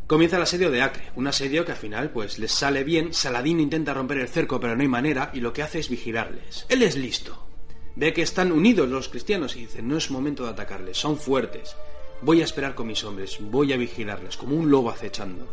comienza 0.07 0.37
el 0.37 0.45
asedio 0.45 0.71
de 0.71 0.81
Acre, 0.81 1.11
un 1.17 1.27
asedio 1.27 1.67
que 1.67 1.73
al 1.73 1.77
final 1.77 2.09
pues 2.09 2.39
les 2.39 2.51
sale 2.51 2.83
bien, 2.83 3.13
Saladino 3.13 3.61
intenta 3.61 3.93
romper 3.93 4.17
el 4.17 4.29
cerco 4.31 4.59
pero 4.59 4.75
no 4.75 4.81
hay 4.81 4.89
manera 4.89 5.31
y 5.35 5.41
lo 5.41 5.53
que 5.53 5.63
hace 5.63 5.81
es 5.81 5.91
vigilarles. 5.91 6.65
Él 6.71 6.81
es 6.81 6.97
listo. 6.97 7.52
Ve 7.95 8.13
que 8.13 8.23
están 8.23 8.53
unidos 8.53 8.89
los 8.89 9.09
cristianos 9.09 9.57
y 9.57 9.61
dice, 9.61 9.83
no 9.83 9.97
es 9.97 10.11
momento 10.11 10.45
de 10.45 10.51
atacarles, 10.51 10.97
son 10.97 11.19
fuertes. 11.19 11.77
Voy 12.23 12.41
a 12.41 12.45
esperar 12.45 12.75
con 12.75 12.87
mis 12.87 13.05
hombres, 13.05 13.39
voy 13.41 13.73
a 13.73 13.77
vigilarles, 13.77 14.37
como 14.37 14.57
un 14.57 14.71
lobo 14.71 14.91
acechando. 14.91 15.47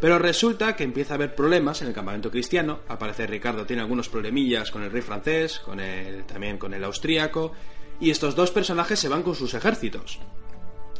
Pero 0.00 0.18
resulta 0.18 0.76
que 0.76 0.84
empieza 0.84 1.14
a 1.14 1.16
haber 1.16 1.34
problemas 1.34 1.82
en 1.82 1.88
el 1.88 1.94
campamento 1.94 2.30
cristiano. 2.30 2.80
Al 2.88 2.98
parecer 2.98 3.30
Ricardo 3.30 3.66
tiene 3.66 3.82
algunos 3.82 4.08
problemillas 4.08 4.70
con 4.70 4.82
el 4.82 4.92
rey 4.92 5.02
francés, 5.02 5.58
con 5.58 5.80
el, 5.80 6.24
también 6.24 6.56
con 6.56 6.72
el 6.72 6.84
austríaco, 6.84 7.52
y 8.00 8.10
estos 8.10 8.36
dos 8.36 8.50
personajes 8.50 8.98
se 8.98 9.08
van 9.08 9.22
con 9.22 9.34
sus 9.34 9.54
ejércitos. 9.54 10.20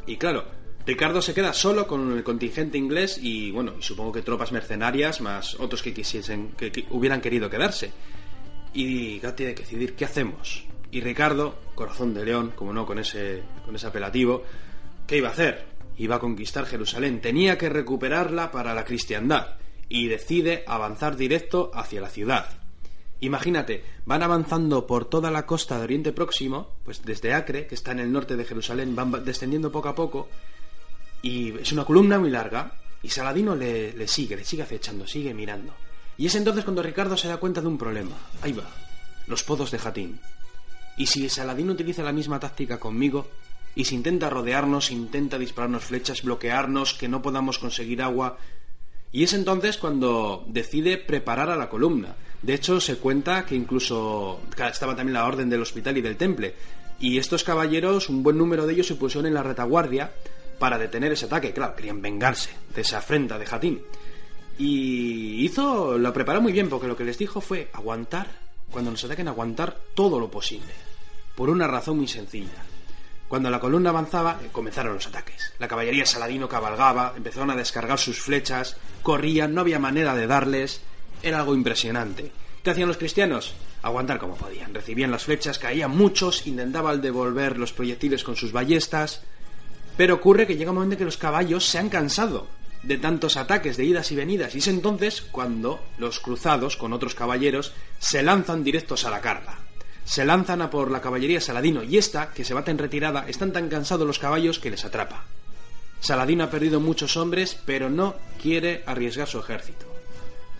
Y 0.07 0.17
claro, 0.17 0.45
Ricardo 0.85 1.23
se 1.23 1.35
queda 1.35 1.53
solo 1.53 1.87
con 1.87 2.17
el 2.17 2.25
contingente 2.25 2.79
inglés 2.79 3.19
y 3.23 3.51
bueno, 3.51 3.75
y 3.79 3.83
supongo 3.83 4.11
que 4.11 4.23
tropas 4.23 4.53
mercenarias 4.53 5.21
más 5.21 5.55
otros 5.61 5.83
que 5.83 5.93
quisiesen 5.93 6.53
que, 6.57 6.87
hubieran 6.91 7.21
querido 7.21 7.51
quedarse. 7.51 7.93
Y 8.75 9.21
ya 9.21 9.35
tiene 9.35 9.55
que 9.55 9.63
decidir 9.63 9.95
qué 9.95 10.05
hacemos. 10.05 10.65
Y 10.91 11.01
Ricardo, 11.01 11.57
corazón 11.75 12.15
de 12.15 12.25
león, 12.25 12.53
como 12.55 12.73
no 12.73 12.87
con 12.87 12.99
ese 12.99 13.43
con 13.65 13.77
ese 13.77 13.87
apelativo, 13.87 14.43
¿qué 15.07 15.19
iba 15.19 15.29
a 15.29 15.33
hacer? 15.33 15.67
Iba 15.99 16.17
a 16.17 16.21
conquistar 16.21 16.65
Jerusalén, 16.65 17.21
tenía 17.21 17.59
que 17.59 17.69
recuperarla 17.69 18.51
para 18.51 18.73
la 18.75 18.85
cristiandad 18.85 19.59
y 19.89 20.09
decide 20.09 20.65
avanzar 20.67 21.17
directo 21.17 21.71
hacia 21.75 22.01
la 22.01 22.09
ciudad. 22.09 22.59
Imagínate, 23.21 23.83
van 24.07 24.23
avanzando 24.23 24.87
por 24.87 25.07
toda 25.07 25.31
la 25.31 25.45
costa 25.45 25.77
de 25.77 25.85
Oriente 25.85 26.13
Próximo, 26.13 26.75
pues 26.85 27.03
desde 27.05 27.35
Acre, 27.35 27.67
que 27.67 27.75
está 27.75 27.91
en 27.93 27.99
el 27.99 28.13
norte 28.13 28.37
de 28.37 28.45
Jerusalén, 28.45 28.95
van 28.95 29.25
descendiendo 29.25 29.73
poco 29.73 29.89
a 29.89 29.95
poco, 29.95 30.29
y 31.21 31.59
es 31.59 31.73
una 31.73 31.85
columna 31.85 32.19
muy 32.19 32.31
larga, 32.31 32.73
y 33.03 33.09
Saladino 33.09 33.57
le, 33.57 33.93
le 33.93 34.07
sigue, 34.07 34.37
le 34.37 34.45
sigue 34.45 34.63
acechando, 34.63 35.07
sigue 35.07 35.35
mirando. 35.35 35.75
Y 36.19 36.27
es 36.27 36.35
entonces 36.35 36.65
cuando 36.65 36.83
Ricardo 36.83 37.17
se 37.17 37.29
da 37.29 37.39
cuenta 37.39 37.61
de 37.61 37.69
un 37.69 37.79
problema. 37.79 38.17
Ahí 38.43 38.53
va, 38.53 38.65
los 39.29 39.45
podos 39.45 39.71
de 39.71 39.79
Jatín. 39.79 40.21
Y 40.97 41.07
si 41.07 41.29
Saladino 41.29 41.73
utiliza 41.73 42.03
la 42.03 42.13
misma 42.13 42.41
táctica 42.41 42.79
conmigo, 42.79 43.29
y 43.77 43.85
si 43.85 43.95
intenta 43.95 44.29
rodearnos, 44.29 44.91
intenta 44.91 45.39
dispararnos 45.39 45.85
flechas, 45.85 46.23
bloquearnos, 46.23 46.95
que 46.95 47.07
no 47.07 47.23
podamos 47.23 47.61
conseguir 47.61 48.03
agua, 48.03 48.37
y 49.13 49.23
es 49.23 49.33
entonces 49.33 49.79
cuando 49.79 50.45
decide 50.49 50.99
preparar 50.99 51.51
a 51.51 51.57
la 51.57 51.69
columna. 51.69 52.17
De 52.43 52.55
hecho, 52.55 52.81
se 52.81 52.97
cuenta 52.97 53.47
que 53.47 53.55
incluso 53.55 54.41
estaba 54.71 54.97
también 54.97 55.15
la 55.15 55.27
orden 55.27 55.49
del 55.49 55.63
hospital 55.63 55.97
y 55.97 56.03
del 56.03 56.17
temple. 56.17 56.55
Y 57.01 57.19
estos 57.19 57.45
caballeros, 57.45 58.09
un 58.09 58.23
buen 58.23 58.37
número 58.37 58.67
de 58.67 58.75
ellos 58.75 58.89
se 58.89 58.97
pusieron 58.97 59.27
en 59.27 59.35
la 59.35 59.43
retaguardia 59.43 60.13
para 60.59 60.79
detener 60.79 61.13
ese 61.13 61.27
ataque. 61.27 61.53
Claro, 61.53 61.77
querían 61.77 62.03
vengarse 62.03 62.51
de 62.75 62.81
esa 62.83 62.99
afrenta 62.99 63.39
de 63.39 63.47
Jatín. 63.47 63.81
Y 64.59 65.45
hizo, 65.45 65.97
lo 65.97 66.13
preparó 66.13 66.41
muy 66.41 66.53
bien, 66.53 66.69
porque 66.69 66.89
lo 66.89 66.97
que 66.97 67.05
les 67.05 67.17
dijo 67.17 67.41
fue 67.41 67.71
aguantar, 67.73 68.27
cuando 68.71 68.91
nos 68.91 69.05
ataquen, 69.05 69.29
aguantar 69.29 69.79
todo 69.95 70.19
lo 70.19 70.29
posible. 70.29 70.73
Por 71.37 71.49
una 71.49 71.69
razón 71.69 71.99
muy 71.99 72.09
sencilla. 72.09 72.65
Cuando 73.29 73.51
la 73.51 73.61
columna 73.61 73.91
avanzaba, 73.91 74.41
eh, 74.43 74.49
comenzaron 74.51 74.95
los 74.95 75.07
ataques. 75.07 75.53
La 75.61 75.69
caballería 75.69 76.05
saladino 76.05 76.49
cabalgaba, 76.49 77.13
empezaron 77.17 77.51
a 77.51 77.57
descargar 77.57 77.99
sus 78.01 78.21
flechas, 78.21 78.77
corrían, 79.03 79.55
no 79.55 79.61
había 79.61 79.79
manera 79.79 80.17
de 80.17 80.27
darles, 80.27 80.81
era 81.23 81.39
algo 81.39 81.55
impresionante. 81.55 82.33
¿Qué 82.65 82.71
hacían 82.71 82.89
los 82.89 82.97
cristianos? 82.97 83.55
Aguantar 83.83 84.19
como 84.19 84.35
podían. 84.35 84.75
Recibían 84.75 85.13
las 85.13 85.25
flechas, 85.25 85.61
caían 85.61 85.97
muchos, 85.97 86.49
intentaban 86.49 87.01
devolver 87.01 87.59
los 87.59 87.73
proyectiles 87.73 88.25
con 88.25 88.35
sus 88.35 88.51
ballestas. 88.51 89.23
Pero 89.97 90.17
ocurre 90.17 90.49
que 90.49 90.57
llega 90.57 90.73
un 90.73 90.77
momento 90.77 90.95
en 90.95 90.99
que 90.99 91.05
los 91.05 91.17
caballos 91.17 91.65
se 91.65 91.79
han 91.79 91.91
cansado 91.91 92.58
de 92.83 92.99
tantos 92.99 93.37
ataques 93.37 93.77
de 93.77 93.85
idas 93.85 94.13
y 94.13 94.17
venidas. 94.17 94.55
Y 94.55 94.59
es 94.59 94.69
entonces 94.69 95.23
cuando 95.23 95.81
los 95.99 96.21
cruzados, 96.21 96.77
con 96.77 96.93
otros 96.93 97.15
caballeros, 97.15 97.73
se 97.99 98.23
lanzan 98.23 98.65
directos 98.65 99.05
a 99.05 99.11
la 99.11 99.21
carga. 99.21 99.59
Se 100.05 100.25
lanzan 100.25 100.63
a 100.63 100.71
por 100.71 100.91
la 100.91 101.01
caballería 101.01 101.41
Saladino 101.41 101.83
y 101.83 101.99
esta, 101.99 102.31
que 102.33 102.45
se 102.45 102.55
bate 102.55 102.71
en 102.71 102.79
retirada, 102.79 103.27
están 103.29 103.53
tan 103.53 103.69
cansados 103.69 104.07
los 104.07 104.19
caballos 104.19 104.59
que 104.59 104.71
les 104.71 104.85
atrapa. 104.85 105.25
Saladino 106.01 106.45
ha 106.45 106.51
perdido 106.51 106.81
muchos 106.81 107.17
hombres, 107.17 107.59
pero 107.67 107.91
no 107.91 108.15
quiere 108.41 108.83
arriesgar 108.87 109.29
su 109.29 109.39
ejército. 109.39 109.98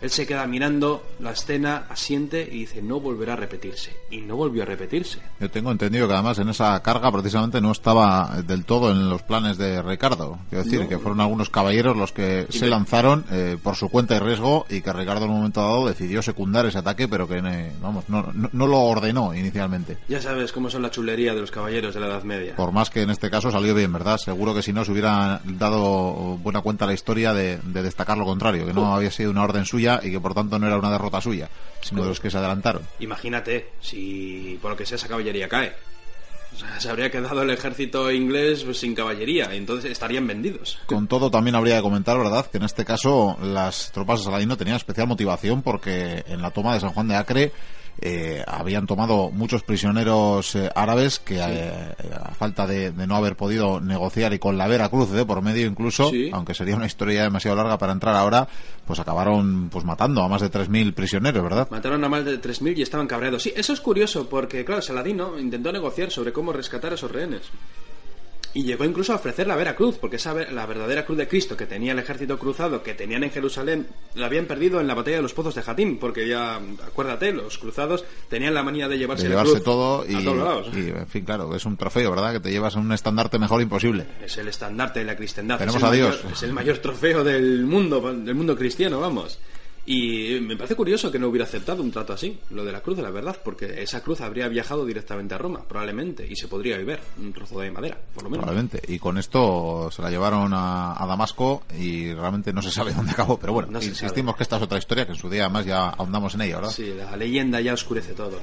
Él 0.01 0.11
se 0.11 0.27
queda 0.27 0.47
mirando 0.47 1.05
la 1.21 1.33
escena, 1.33 1.87
asiente 1.89 2.49
y 2.51 2.61
dice, 2.61 2.83
no 2.83 3.01
volverá 3.01 3.33
a 3.33 3.37
repetirse. 3.37 3.97
Y 4.11 4.19
no 4.19 4.37
volvió 4.37 4.63
a 4.63 4.67
repetirse. 4.67 5.21
Yo 5.41 5.51
tengo 5.51 5.71
entendido 5.71 6.07
que 6.07 6.15
además 6.15 6.39
en 6.39 6.49
esa 6.49 6.81
carga 6.83 7.11
precisamente 7.11 7.61
no 7.61 7.73
estaba 7.73 8.43
del 8.47 8.65
todo 8.65 8.91
en 8.91 9.09
los 9.09 9.23
planes 9.23 9.59
de 9.59 9.83
Ricardo. 9.83 10.39
Quiero 10.49 10.65
decir, 10.65 10.89
que 10.89 10.99
fueron 10.99 11.21
algunos 11.21 11.51
caballeros 11.51 11.97
los 11.97 12.13
que 12.13 12.47
se 12.51 12.67
lanzaron 12.67 13.25
eh, 13.31 13.57
por 13.63 13.77
su 13.77 13.89
cuenta 13.89 14.17
y 14.17 14.19
riesgo 14.21 14.67
y 14.69 14.81
que 14.81 14.93
Ricardo 14.93 15.25
en 15.25 15.31
un 15.31 15.37
momento 15.39 15.61
dado 15.61 15.87
decidió 15.87 16.23
secundar 16.23 16.67
ese 16.67 16.79
ataque, 16.79 17.09
pero 17.09 17.27
que 17.27 17.39
eh, 17.39 17.73
vamos, 17.81 18.05
no, 18.09 18.33
no, 18.33 18.67
lo 18.67 18.81
ordenó 18.81 19.35
inicialmente. 19.35 19.99
Ya 20.09 20.21
sabes 20.21 20.53
cómo 20.53 20.71
son 20.71 20.83
la 20.83 20.91
chulería 20.91 21.35
de 21.35 21.41
los 21.41 21.51
caballeros 21.51 21.95
de 21.95 22.01
la 22.01 22.07
Edad 22.07 22.23
Media. 22.23 22.57
Por 22.57 22.73
más 22.73 22.91
que 22.91 23.03
en 23.03 23.11
este 23.11 23.31
caso 23.31 23.51
salió 23.51 23.75
bien, 23.75 23.93
¿verdad? 23.93 24.19
Seguro 24.19 24.55
que 24.55 24.63
si 24.63 24.73
no 24.73 24.85
se 24.85 24.93
hubiera 24.93 25.41
dado 25.45 26.39
buena 26.39 26.61
cuenta 26.61 26.87
la 26.87 26.95
historia 26.95 27.33
de, 27.33 27.59
destacar 27.65 28.19
lo 28.19 28.25
contrario, 28.25 28.67
que 28.67 28.73
no 28.73 28.95
había 28.95 29.11
sido 29.11 29.31
una 29.31 29.45
orden 29.45 29.65
suya 29.65 29.88
y 30.03 30.11
que 30.11 30.21
por 30.21 30.35
tanto 30.35 30.59
no 30.59 30.67
era 30.67 30.79
una 30.79 30.91
derrota 30.91 31.21
suya, 31.21 31.49
sino 31.81 32.03
de 32.03 32.09
los 32.09 32.21
que 32.21 32.31
se 32.31 32.39
adelantaron. 32.39 32.83
Imagínate, 33.01 33.71
si 33.81 34.59
por 34.61 34.73
lo 34.73 34.77
que 34.77 34.87
sea 34.87 34.97
esa 34.97 35.09
caballería 35.09 35.49
cae. 35.49 35.73
O 36.55 36.57
sea, 36.57 36.81
se 36.81 36.89
habría 36.89 37.11
quedado 37.11 37.43
el 37.43 37.51
ejército 37.51 38.11
inglés 38.11 38.65
pues, 38.65 38.79
sin 38.79 38.95
caballería, 38.95 39.55
y 39.55 39.59
entonces 39.59 39.93
estarían 39.93 40.27
vendidos. 40.27 40.79
Con 40.87 41.07
todo, 41.07 41.31
también 41.31 41.55
habría 41.55 41.77
que 41.77 41.83
comentar, 41.83 42.17
¿verdad?, 42.19 42.47
que 42.47 42.57
en 42.57 42.65
este 42.65 42.85
caso 42.85 43.37
las 43.43 43.93
tropas 43.93 44.21
de 44.21 44.25
Saladino 44.25 44.57
tenían 44.57 44.77
especial 44.77 45.07
motivación 45.07 45.63
porque 45.63 46.25
en 46.27 46.41
la 46.41 46.51
toma 46.51 46.75
de 46.75 46.81
San 46.81 46.91
Juan 46.91 47.09
de 47.09 47.17
Acre 47.17 47.53
eh, 48.01 48.45
habían 48.47 48.87
tomado 48.87 49.31
muchos 49.31 49.63
prisioneros 49.63 50.55
eh, 50.55 50.71
árabes 50.75 51.19
que 51.19 51.39
eh, 51.39 51.95
a 52.15 52.35
falta 52.35 52.67
de, 52.67 52.93
no 52.93 53.17
haber 53.17 53.37
podido 53.37 53.81
negociar 53.81 54.33
y 54.33 54.39
con 54.39 54.57
la 54.57 54.69
Vera 54.69 54.89
Cruz 54.89 55.11
de 55.11 55.25
por 55.25 55.43
medio 55.43 55.67
incluso, 55.67 56.11
aunque 56.33 56.55
sería 56.55 56.77
una 56.77 56.87
historia 56.87 57.23
demasiado 57.23 57.57
larga 57.57 57.77
para 57.79 57.93
entrar 57.93 58.15
ahora, 58.15 58.47
pues 58.87 59.01
acabaron 59.01 59.69
pues 59.69 59.85
matando 59.85 60.23
a 60.23 60.29
más 60.29 60.41
de 60.41 60.51
3.000 60.51 60.95
prisioneros, 60.95 61.43
¿verdad? 61.43 61.69
Mataron 61.71 62.05
a 62.05 62.09
más 62.09 62.25
de 62.25 62.41
3.000 62.41 62.79
y 62.79 62.83
estaban 62.83 63.07
cabreados. 63.07 63.43
Sí, 63.43 63.53
eso 63.57 63.73
es 63.73 63.81
curioso 63.81 64.29
porque, 64.29 64.65
claro, 64.65 64.81
Saladino 64.81 65.39
intentó 65.39 65.73
negociar 65.73 66.11
sobre 66.11 66.33
cómo 66.33 66.53
rescatar 66.53 66.93
a 66.93 66.95
esos 66.95 67.11
rehenes. 67.11 67.43
Y 68.55 68.65
llegó 68.65 68.85
incluso 68.85 69.13
a 69.13 69.17
ofrecer 69.17 69.47
la 69.47 69.57
Veracruz, 69.57 69.99
porque 69.99 70.17
esa, 70.17 70.35
la 70.35 70.67
verdadera 70.67 71.05
cruz 71.05 71.19
de 71.19 71.29
Cristo 71.29 71.57
que 71.57 71.67
tenía 71.67 71.93
el 71.93 71.99
ejército 71.99 72.39
cruzado, 72.39 72.83
que 72.83 72.95
tenían 72.95 73.25
en 73.25 73.31
Jerusalén, 73.31 73.87
la 74.15 74.27
habían 74.27 74.47
perdido 74.47 74.81
en 74.81 74.87
la 74.87 74.95
batalla 74.95 75.17
de 75.17 75.23
los 75.23 75.35
pozos 75.35 75.55
de 75.55 75.63
Jatín, 75.63 75.99
porque 75.99 76.27
ya, 76.27 76.61
acuérdate, 76.87 77.33
los 77.33 77.59
cruzados 77.59 78.05
tenían 78.29 78.55
la 78.55 78.63
manía 78.63 78.89
de 78.89 78.99
llevarse, 78.99 79.29
llevarse 79.29 79.61
todo 79.61 80.05
y, 80.07 80.15
y, 80.15 80.89
en 80.89 81.07
fin, 81.07 81.25
claro, 81.25 81.55
es 81.55 81.65
un 81.67 81.77
trofeo, 81.77 82.11
¿verdad? 82.11 82.33
Que 82.33 82.41
te 82.41 82.51
llevas 82.51 82.75
un 82.75 82.91
estandarte 82.93 83.39
mejor 83.39 83.61
imposible. 83.61 84.07
Es 84.25 84.37
el 84.39 84.49
estandarte 84.49 85.01
de 85.01 85.05
la 85.05 85.17
cristiandad. 85.17 85.59
Tenemos 85.59 85.83
a 85.83 85.91
Dios. 85.91 86.25
es 86.33 86.43
el 86.43 86.53
mayor 86.53 86.79
trofeo 86.79 87.25
del 87.25 87.65
mundo, 87.65 88.01
del 88.13 88.35
mundo 88.35 88.57
cristiano, 88.57 89.01
vamos. 89.01 89.39
Y 89.91 90.39
me 90.43 90.55
parece 90.55 90.75
curioso 90.75 91.11
que 91.11 91.19
no 91.19 91.29
hubiera 91.29 91.47
aceptado 91.47 91.83
un 91.83 91.91
trato 91.91 92.13
así, 92.13 92.39
lo 92.51 92.63
de 92.63 92.73
la 92.73 92.83
cruz 92.83 92.99
de 92.99 93.03
la 93.03 93.11
verdad, 93.11 93.39
porque 93.43 93.83
esa 93.83 94.03
cruz 94.03 94.21
habría 94.21 94.47
viajado 94.47 94.85
directamente 94.85 95.35
a 95.35 95.39
Roma, 95.39 95.63
probablemente, 95.67 96.27
y 96.29 96.37
se 96.37 96.47
podría 96.47 96.77
ver 96.77 97.01
un 97.17 97.33
trozo 97.33 97.59
de 97.61 97.71
madera, 97.71 97.97
por 98.13 98.25
lo 98.25 98.29
menos. 98.29 98.45
Probablemente. 98.45 98.83
Y 98.87 98.99
con 98.99 99.17
esto 99.17 99.89
se 99.91 100.03
la 100.03 100.11
llevaron 100.11 100.53
a, 100.53 100.95
Damasco 101.09 101.63
y 101.79 102.13
realmente 102.13 102.53
no 102.53 102.61
se 102.61 102.71
sabe 102.71 102.93
dónde 102.97 103.13
acabó. 103.13 103.39
Pero 103.39 103.55
bueno, 103.55 103.81
insistimos 103.81 104.37
que 104.37 104.43
esta 104.43 104.59
es 104.59 104.63
otra 104.65 104.77
historia, 104.77 105.07
que 105.07 105.13
en 105.13 105.19
su 105.19 105.31
día 105.31 105.45
además 105.45 105.65
ya 105.65 105.89
ahondamos 105.89 106.35
en 106.35 106.43
ella, 106.43 106.57
¿verdad? 106.57 106.71
Sí, 106.71 106.93
la 106.95 107.17
leyenda 107.17 107.59
ya 107.63 107.73
oscurece 107.73 108.13
todo. 108.13 108.43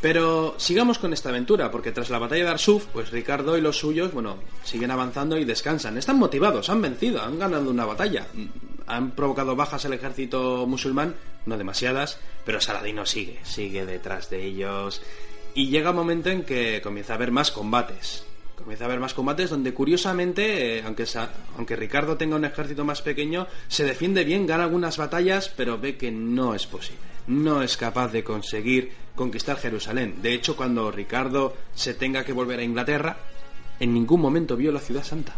Pero 0.00 0.54
sigamos 0.56 0.98
con 0.98 1.12
esta 1.12 1.28
aventura, 1.28 1.70
porque 1.70 1.92
tras 1.92 2.08
la 2.08 2.18
batalla 2.18 2.44
de 2.44 2.50
Arsuf, 2.52 2.86
pues 2.86 3.10
Ricardo 3.10 3.58
y 3.58 3.60
los 3.60 3.76
suyos, 3.76 4.14
bueno, 4.14 4.38
siguen 4.64 4.90
avanzando 4.90 5.36
y 5.36 5.44
descansan. 5.44 5.98
Están 5.98 6.18
motivados, 6.18 6.70
han 6.70 6.80
vencido, 6.80 7.20
han 7.20 7.38
ganado 7.38 7.70
una 7.70 7.84
batalla 7.84 8.26
han 8.90 9.12
provocado 9.12 9.56
bajas 9.56 9.84
al 9.84 9.92
ejército 9.92 10.66
musulmán, 10.66 11.14
no 11.46 11.56
demasiadas, 11.56 12.18
pero 12.44 12.60
Saladino 12.60 13.06
sigue, 13.06 13.38
sigue 13.44 13.86
detrás 13.86 14.30
de 14.30 14.44
ellos. 14.44 15.00
Y 15.54 15.68
llega 15.68 15.90
un 15.90 15.96
momento 15.96 16.30
en 16.30 16.44
que 16.44 16.80
comienza 16.82 17.12
a 17.12 17.16
haber 17.16 17.30
más 17.30 17.50
combates. 17.50 18.24
Comienza 18.56 18.84
a 18.84 18.88
haber 18.88 19.00
más 19.00 19.14
combates 19.14 19.48
donde 19.50 19.72
curiosamente, 19.72 20.78
eh, 20.78 20.82
aunque, 20.84 21.06
aunque 21.56 21.76
Ricardo 21.76 22.16
tenga 22.16 22.36
un 22.36 22.44
ejército 22.44 22.84
más 22.84 23.00
pequeño, 23.00 23.46
se 23.68 23.84
defiende 23.84 24.24
bien, 24.24 24.46
gana 24.46 24.64
algunas 24.64 24.98
batallas, 24.98 25.48
pero 25.48 25.78
ve 25.78 25.96
que 25.96 26.10
no 26.10 26.54
es 26.54 26.66
posible. 26.66 27.00
No 27.26 27.62
es 27.62 27.76
capaz 27.76 28.08
de 28.08 28.24
conseguir 28.24 28.92
conquistar 29.14 29.56
Jerusalén. 29.56 30.16
De 30.20 30.34
hecho, 30.34 30.56
cuando 30.56 30.90
Ricardo 30.90 31.56
se 31.74 31.94
tenga 31.94 32.24
que 32.24 32.32
volver 32.32 32.58
a 32.60 32.64
Inglaterra, 32.64 33.16
en 33.78 33.94
ningún 33.94 34.20
momento 34.20 34.56
vio 34.56 34.72
la 34.72 34.80
ciudad 34.80 35.04
santa 35.04 35.36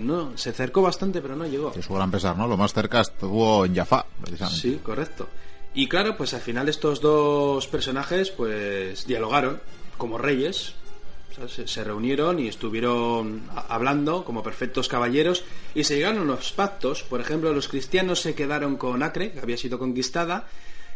no, 0.00 0.36
se 0.36 0.50
acercó 0.50 0.82
bastante, 0.82 1.20
pero 1.20 1.36
no 1.36 1.46
llegó. 1.46 1.72
Que 1.72 1.82
su 1.82 1.94
gran 1.94 2.10
pesar, 2.10 2.36
¿no? 2.36 2.46
Lo 2.46 2.56
más 2.56 2.72
cerca 2.72 3.00
estuvo 3.00 3.64
en 3.64 3.74
Jaffa, 3.74 4.06
precisamente. 4.20 4.60
Sí, 4.60 4.80
correcto. 4.82 5.28
Y 5.74 5.88
claro, 5.88 6.16
pues 6.16 6.32
al 6.34 6.40
final 6.40 6.68
estos 6.68 7.00
dos 7.00 7.66
personajes, 7.68 8.30
pues 8.30 9.06
dialogaron 9.06 9.60
como 9.98 10.16
reyes, 10.16 10.74
se, 11.66 11.84
reunieron 11.84 12.38
y 12.38 12.48
estuvieron 12.48 13.42
hablando 13.68 14.24
como 14.24 14.42
perfectos 14.42 14.88
caballeros 14.88 15.44
y 15.74 15.84
se 15.84 15.96
llegaron 15.96 16.18
a 16.18 16.22
unos 16.22 16.52
pactos. 16.52 17.02
Por 17.02 17.20
ejemplo, 17.20 17.52
los 17.52 17.68
cristianos 17.68 18.20
se 18.20 18.34
quedaron 18.34 18.76
con 18.76 19.02
Acre, 19.02 19.32
que 19.32 19.40
había 19.40 19.58
sido 19.58 19.78
conquistada, 19.78 20.46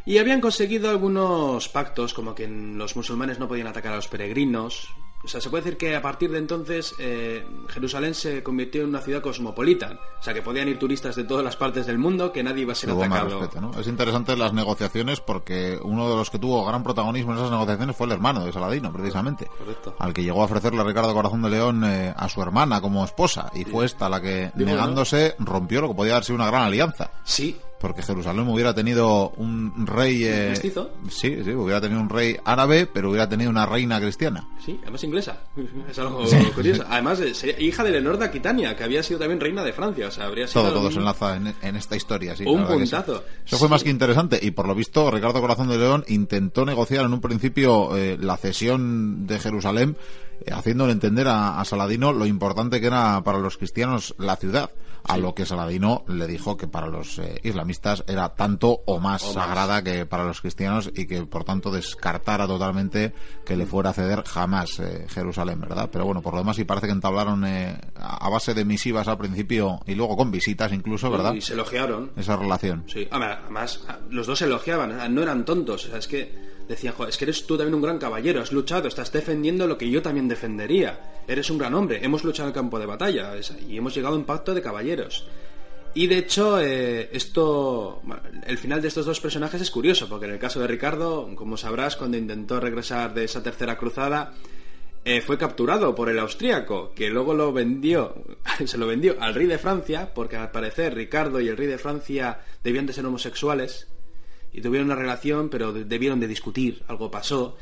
y 0.06 0.18
habían 0.18 0.40
conseguido 0.40 0.88
algunos 0.88 1.68
pactos, 1.68 2.14
como 2.14 2.34
que 2.34 2.48
los 2.48 2.96
musulmanes 2.96 3.38
no 3.38 3.48
podían 3.48 3.66
atacar 3.66 3.92
a 3.92 3.96
los 3.96 4.08
peregrinos, 4.08 4.88
o 5.22 5.28
sea, 5.28 5.40
se 5.40 5.50
puede 5.50 5.64
decir 5.64 5.78
que 5.78 5.94
a 5.94 6.00
partir 6.00 6.30
de 6.30 6.38
entonces 6.38 6.94
eh, 6.98 7.46
Jerusalén 7.68 8.14
se 8.14 8.42
convirtió 8.42 8.82
en 8.82 8.88
una 8.88 9.00
ciudad 9.00 9.20
cosmopolita. 9.20 9.98
O 10.18 10.22
sea, 10.22 10.32
que 10.32 10.40
podían 10.40 10.68
ir 10.68 10.78
turistas 10.78 11.14
de 11.14 11.24
todas 11.24 11.44
las 11.44 11.56
partes 11.56 11.86
del 11.86 11.98
mundo, 11.98 12.32
que 12.32 12.42
nadie 12.42 12.62
iba 12.62 12.72
a 12.72 12.74
ser 12.74 12.90
atacado. 12.90 13.48
Es 13.78 13.86
interesante 13.86 14.34
las 14.36 14.54
negociaciones 14.54 15.20
porque 15.20 15.78
uno 15.82 16.08
de 16.08 16.16
los 16.16 16.30
que 16.30 16.38
tuvo 16.38 16.64
gran 16.64 16.82
protagonismo 16.82 17.32
en 17.32 17.38
esas 17.38 17.50
negociaciones 17.50 17.96
fue 17.96 18.06
el 18.06 18.12
hermano 18.12 18.46
de 18.46 18.52
Saladino, 18.52 18.92
precisamente. 18.92 19.46
Correcto. 19.58 19.94
Al 19.98 20.14
que 20.14 20.22
llegó 20.22 20.40
a 20.40 20.46
ofrecerle 20.46 20.80
a 20.80 20.84
Ricardo 20.84 21.12
Corazón 21.12 21.42
de 21.42 21.50
León 21.50 21.84
eh, 21.84 22.14
a 22.16 22.28
su 22.28 22.40
hermana 22.40 22.80
como 22.80 23.04
esposa. 23.04 23.50
Y 23.54 23.64
fue 23.64 23.84
esta 23.84 24.08
la 24.08 24.22
que, 24.22 24.50
negándose, 24.54 25.34
rompió 25.38 25.82
lo 25.82 25.88
que 25.88 25.94
podía 25.94 26.14
haber 26.14 26.24
sido 26.24 26.36
una 26.36 26.46
gran 26.46 26.62
alianza. 26.62 27.10
Sí, 27.24 27.60
porque 27.80 28.02
Jerusalén 28.02 28.46
hubiera 28.46 28.74
tenido 28.74 29.30
un 29.36 29.86
rey... 29.86 30.24
Eh, 30.24 30.54
sí, 30.54 30.70
sí, 31.08 31.50
hubiera 31.54 31.80
tenido 31.80 32.00
un 32.00 32.10
rey 32.10 32.36
árabe, 32.44 32.86
pero 32.86 33.08
hubiera 33.08 33.26
tenido 33.26 33.50
una 33.50 33.64
reina 33.64 33.98
cristiana. 33.98 34.46
Sí, 34.64 34.78
además 34.82 35.02
inglesa. 35.02 35.40
Es 35.90 35.98
algo 35.98 36.22
curioso. 36.54 36.84
Además, 36.88 37.20
eh, 37.20 37.56
hija 37.58 37.82
de 37.82 37.90
Leonor 37.92 38.18
de 38.18 38.26
Aquitania, 38.26 38.76
que 38.76 38.84
había 38.84 39.02
sido 39.02 39.18
también 39.18 39.40
reina 39.40 39.64
de 39.64 39.72
Francia. 39.72 40.08
O 40.08 40.10
sea, 40.10 40.26
habría 40.26 40.46
sido 40.46 40.62
todo, 40.62 40.74
todo 40.74 40.90
se 40.90 40.98
enlaza 40.98 41.36
en, 41.36 41.76
esta 41.76 41.96
historia. 41.96 42.36
Sí, 42.36 42.44
un 42.46 42.66
puntazo. 42.66 43.24
Eso 43.46 43.56
fue 43.56 43.68
más 43.68 43.82
que 43.82 43.90
interesante. 43.90 44.38
Y 44.42 44.50
por 44.50 44.68
lo 44.68 44.74
visto, 44.74 45.10
Ricardo 45.10 45.40
Corazón 45.40 45.68
de 45.68 45.78
León 45.78 46.04
intentó 46.08 46.66
negociar 46.66 47.06
en 47.06 47.14
un 47.14 47.20
principio 47.20 47.96
eh, 47.96 48.18
la 48.20 48.36
cesión 48.36 49.26
de 49.26 49.38
Jerusalén, 49.38 49.96
haciéndole 50.52 50.92
entender 50.92 51.26
a 51.28 51.64
Saladino 51.64 52.12
lo 52.12 52.26
importante 52.26 52.80
que 52.80 52.86
era 52.88 53.22
para 53.24 53.38
los 53.38 53.56
cristianos 53.56 54.14
la 54.18 54.36
ciudad 54.36 54.70
a 55.04 55.16
lo 55.16 55.34
que 55.34 55.46
Saladino 55.46 56.04
le 56.08 56.26
dijo 56.26 56.56
que 56.56 56.68
para 56.68 56.86
los 56.86 57.18
eh, 57.18 57.40
islamistas 57.42 57.69
era 58.06 58.34
tanto 58.34 58.82
o 58.86 58.98
más 58.98 59.22
sagrada 59.22 59.82
que 59.82 60.06
para 60.06 60.24
los 60.24 60.40
cristianos 60.40 60.90
y 60.94 61.06
que 61.06 61.22
por 61.26 61.44
tanto 61.44 61.70
descartara 61.70 62.46
totalmente 62.46 63.12
que 63.44 63.56
le 63.56 63.66
fuera 63.66 63.90
a 63.90 63.92
ceder 63.92 64.22
jamás 64.24 64.78
eh, 64.80 65.06
Jerusalén, 65.08 65.60
¿verdad? 65.60 65.88
Pero 65.92 66.04
bueno, 66.04 66.22
por 66.22 66.34
lo 66.34 66.40
demás 66.40 66.56
sí 66.56 66.64
parece 66.64 66.86
que 66.86 66.92
entablaron 66.92 67.44
eh, 67.44 67.78
a 67.96 68.28
base 68.28 68.54
de 68.54 68.64
misivas 68.64 69.08
al 69.08 69.18
principio 69.18 69.80
y 69.86 69.94
luego 69.94 70.16
con 70.16 70.30
visitas 70.30 70.72
incluso, 70.72 71.10
¿verdad? 71.10 71.34
Y 71.34 71.40
se 71.40 71.54
elogiaron. 71.54 72.12
Esa 72.16 72.36
relación. 72.36 72.84
Sí, 72.86 73.08
además 73.10 73.84
los 74.10 74.26
dos 74.26 74.38
se 74.38 74.44
elogiaban, 74.46 75.14
no 75.14 75.22
eran 75.22 75.44
tontos, 75.44 75.86
es 75.86 76.06
que 76.06 76.50
decían, 76.70 76.94
es 77.08 77.16
que 77.18 77.24
eres 77.24 77.46
tú 77.46 77.56
también 77.56 77.74
un 77.74 77.82
gran 77.82 77.98
caballero, 77.98 78.40
has 78.40 78.52
luchado, 78.52 78.88
estás 78.88 79.12
defendiendo 79.12 79.66
lo 79.66 79.76
que 79.76 79.90
yo 79.90 80.02
también 80.02 80.28
defendería. 80.28 81.22
Eres 81.26 81.50
un 81.50 81.58
gran 81.58 81.74
hombre, 81.74 82.00
hemos 82.02 82.24
luchado 82.24 82.48
en 82.48 82.50
el 82.50 82.54
campo 82.54 82.78
de 82.78 82.86
batalla 82.86 83.32
y 83.68 83.76
hemos 83.76 83.94
llegado 83.94 84.14
a 84.14 84.18
un 84.18 84.24
pacto 84.24 84.54
de 84.54 84.62
caballeros. 84.62 85.26
Y 85.94 86.06
de 86.06 86.18
hecho, 86.18 86.60
eh, 86.60 87.10
esto, 87.12 88.02
el 88.46 88.58
final 88.58 88.80
de 88.80 88.88
estos 88.88 89.06
dos 89.06 89.20
personajes 89.20 89.60
es 89.60 89.70
curioso, 89.70 90.08
porque 90.08 90.26
en 90.26 90.32
el 90.32 90.38
caso 90.38 90.60
de 90.60 90.68
Ricardo, 90.68 91.28
como 91.34 91.56
sabrás, 91.56 91.96
cuando 91.96 92.16
intentó 92.16 92.60
regresar 92.60 93.12
de 93.12 93.24
esa 93.24 93.42
tercera 93.42 93.76
cruzada, 93.76 94.34
eh, 95.04 95.20
fue 95.20 95.38
capturado 95.38 95.94
por 95.94 96.08
el 96.08 96.18
austríaco, 96.18 96.92
que 96.94 97.10
luego 97.10 97.34
lo 97.34 97.52
vendió, 97.52 98.14
se 98.64 98.78
lo 98.78 98.86
vendió 98.86 99.16
al 99.20 99.34
rey 99.34 99.46
de 99.46 99.58
Francia, 99.58 100.12
porque 100.14 100.36
al 100.36 100.50
parecer 100.50 100.94
Ricardo 100.94 101.40
y 101.40 101.48
el 101.48 101.56
rey 101.56 101.66
de 101.66 101.78
Francia 101.78 102.40
debían 102.62 102.86
de 102.86 102.92
ser 102.92 103.06
homosexuales, 103.06 103.88
y 104.52 104.60
tuvieron 104.60 104.90
una 104.90 105.00
relación, 105.00 105.48
pero 105.48 105.72
debieron 105.72 106.20
de 106.20 106.28
discutir, 106.28 106.82
algo 106.88 107.10
pasó. 107.10 107.56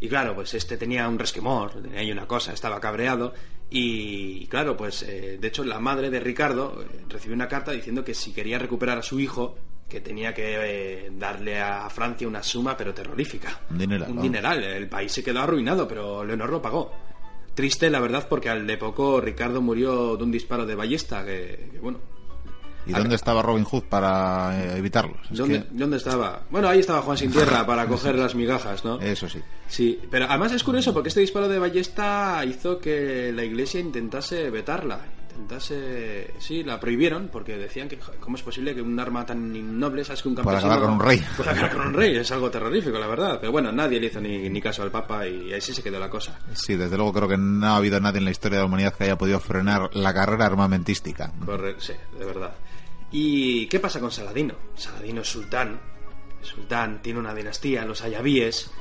Y 0.00 0.08
claro, 0.08 0.34
pues 0.34 0.52
este 0.54 0.76
tenía 0.76 1.08
un 1.08 1.18
resquemor, 1.18 1.82
tenía 1.82 2.12
una 2.12 2.26
cosa, 2.26 2.52
estaba 2.52 2.80
cabreado. 2.80 3.32
Y, 3.76 4.46
claro, 4.46 4.76
pues 4.76 5.02
eh, 5.02 5.36
de 5.40 5.48
hecho 5.48 5.64
la 5.64 5.80
madre 5.80 6.08
de 6.08 6.20
Ricardo 6.20 6.80
eh, 6.80 7.06
recibió 7.08 7.34
una 7.34 7.48
carta 7.48 7.72
diciendo 7.72 8.04
que 8.04 8.14
si 8.14 8.32
quería 8.32 8.56
recuperar 8.56 8.98
a 8.98 9.02
su 9.02 9.18
hijo, 9.18 9.56
que 9.88 10.00
tenía 10.00 10.32
que 10.32 11.06
eh, 11.06 11.10
darle 11.10 11.60
a 11.60 11.90
Francia 11.90 12.28
una 12.28 12.40
suma, 12.40 12.76
pero 12.76 12.94
terrorífica. 12.94 13.62
Un 13.68 13.78
dineral. 13.78 14.12
Un 14.12 14.22
dineral. 14.22 14.62
El 14.62 14.88
país 14.88 15.10
se 15.10 15.24
quedó 15.24 15.40
arruinado, 15.40 15.88
pero 15.88 16.24
Leonor 16.24 16.50
lo 16.50 16.62
pagó. 16.62 16.92
Triste, 17.52 17.90
la 17.90 17.98
verdad, 17.98 18.28
porque 18.28 18.48
al 18.48 18.64
de 18.64 18.78
poco 18.78 19.20
Ricardo 19.20 19.60
murió 19.60 20.16
de 20.16 20.22
un 20.22 20.30
disparo 20.30 20.64
de 20.64 20.76
ballesta, 20.76 21.24
que 21.24 21.72
bueno, 21.82 21.98
¿Y 22.86 22.92
dónde 22.92 23.14
estaba 23.14 23.42
Robin 23.42 23.64
Hood 23.64 23.84
para 23.84 24.58
eh, 24.58 24.78
evitarlos? 24.78 25.18
¿Dónde, 25.30 25.66
¿Dónde, 25.70 25.96
estaba? 25.96 26.42
Bueno, 26.50 26.68
ahí 26.68 26.80
estaba 26.80 27.02
Juan 27.02 27.16
Sin 27.16 27.30
Tierra 27.30 27.66
para 27.66 27.86
coger 27.88 28.16
las 28.16 28.34
migajas, 28.34 28.84
¿no? 28.84 29.00
Eso 29.00 29.28
sí. 29.28 29.40
Sí, 29.68 30.00
pero 30.10 30.26
además 30.28 30.52
es 30.52 30.62
curioso 30.62 30.92
porque 30.92 31.08
este 31.08 31.20
disparo 31.20 31.48
de 31.48 31.58
ballesta 31.58 32.44
hizo 32.44 32.78
que 32.78 33.32
la 33.32 33.44
iglesia 33.44 33.80
intentase 33.80 34.50
vetarla. 34.50 35.00
Intentase. 35.34 36.32
Sí, 36.38 36.62
la 36.62 36.78
prohibieron 36.78 37.28
porque 37.28 37.56
decían 37.56 37.88
que. 37.88 37.98
¿Cómo 38.20 38.36
es 38.36 38.42
posible 38.42 38.74
que 38.74 38.80
un 38.80 38.98
arma 39.00 39.26
tan 39.26 39.54
innoble, 39.54 40.04
sabes 40.04 40.22
que 40.22 40.28
un 40.28 40.36
campesino. 40.36 40.60
Pueda 40.60 40.74
acabar 40.74 40.88
con 40.88 40.94
un 40.94 41.00
rey. 41.00 41.24
Pueda 41.36 41.50
acabar 41.50 41.72
con 41.72 41.86
un 41.88 41.94
rey, 41.94 42.16
es 42.16 42.30
algo 42.30 42.50
terrorífico, 42.50 42.98
la 42.98 43.08
verdad. 43.08 43.38
Pero 43.40 43.50
bueno, 43.50 43.72
nadie 43.72 43.98
le 43.98 44.06
hizo 44.06 44.20
ni, 44.20 44.48
ni 44.48 44.60
caso 44.60 44.82
al 44.82 44.92
Papa 44.92 45.26
y 45.26 45.52
así 45.52 45.74
se 45.74 45.82
quedó 45.82 45.98
la 45.98 46.08
cosa. 46.08 46.38
Sí, 46.52 46.76
desde 46.76 46.96
luego 46.96 47.12
creo 47.12 47.28
que 47.28 47.36
no 47.36 47.66
ha 47.66 47.76
habido 47.76 47.98
nadie 47.98 48.18
en 48.18 48.26
la 48.26 48.30
historia 48.30 48.58
de 48.58 48.62
la 48.62 48.66
humanidad 48.66 48.94
que 48.94 49.04
haya 49.04 49.18
podido 49.18 49.40
frenar 49.40 49.90
la 49.94 50.14
carrera 50.14 50.46
armamentística. 50.46 51.32
Correcto, 51.44 51.82
sí, 51.82 51.94
de 52.16 52.24
verdad. 52.24 52.54
¿Y 53.16 53.66
qué 53.68 53.78
pasa 53.78 54.00
con 54.00 54.10
Saladino? 54.10 54.54
Saladino 54.74 55.20
es 55.20 55.28
sultán. 55.28 55.78
El 56.40 56.44
sultán 56.44 57.00
tiene 57.00 57.20
una 57.20 57.32
dinastía, 57.32 57.84
los 57.84 58.02
ayabíes. 58.02 58.72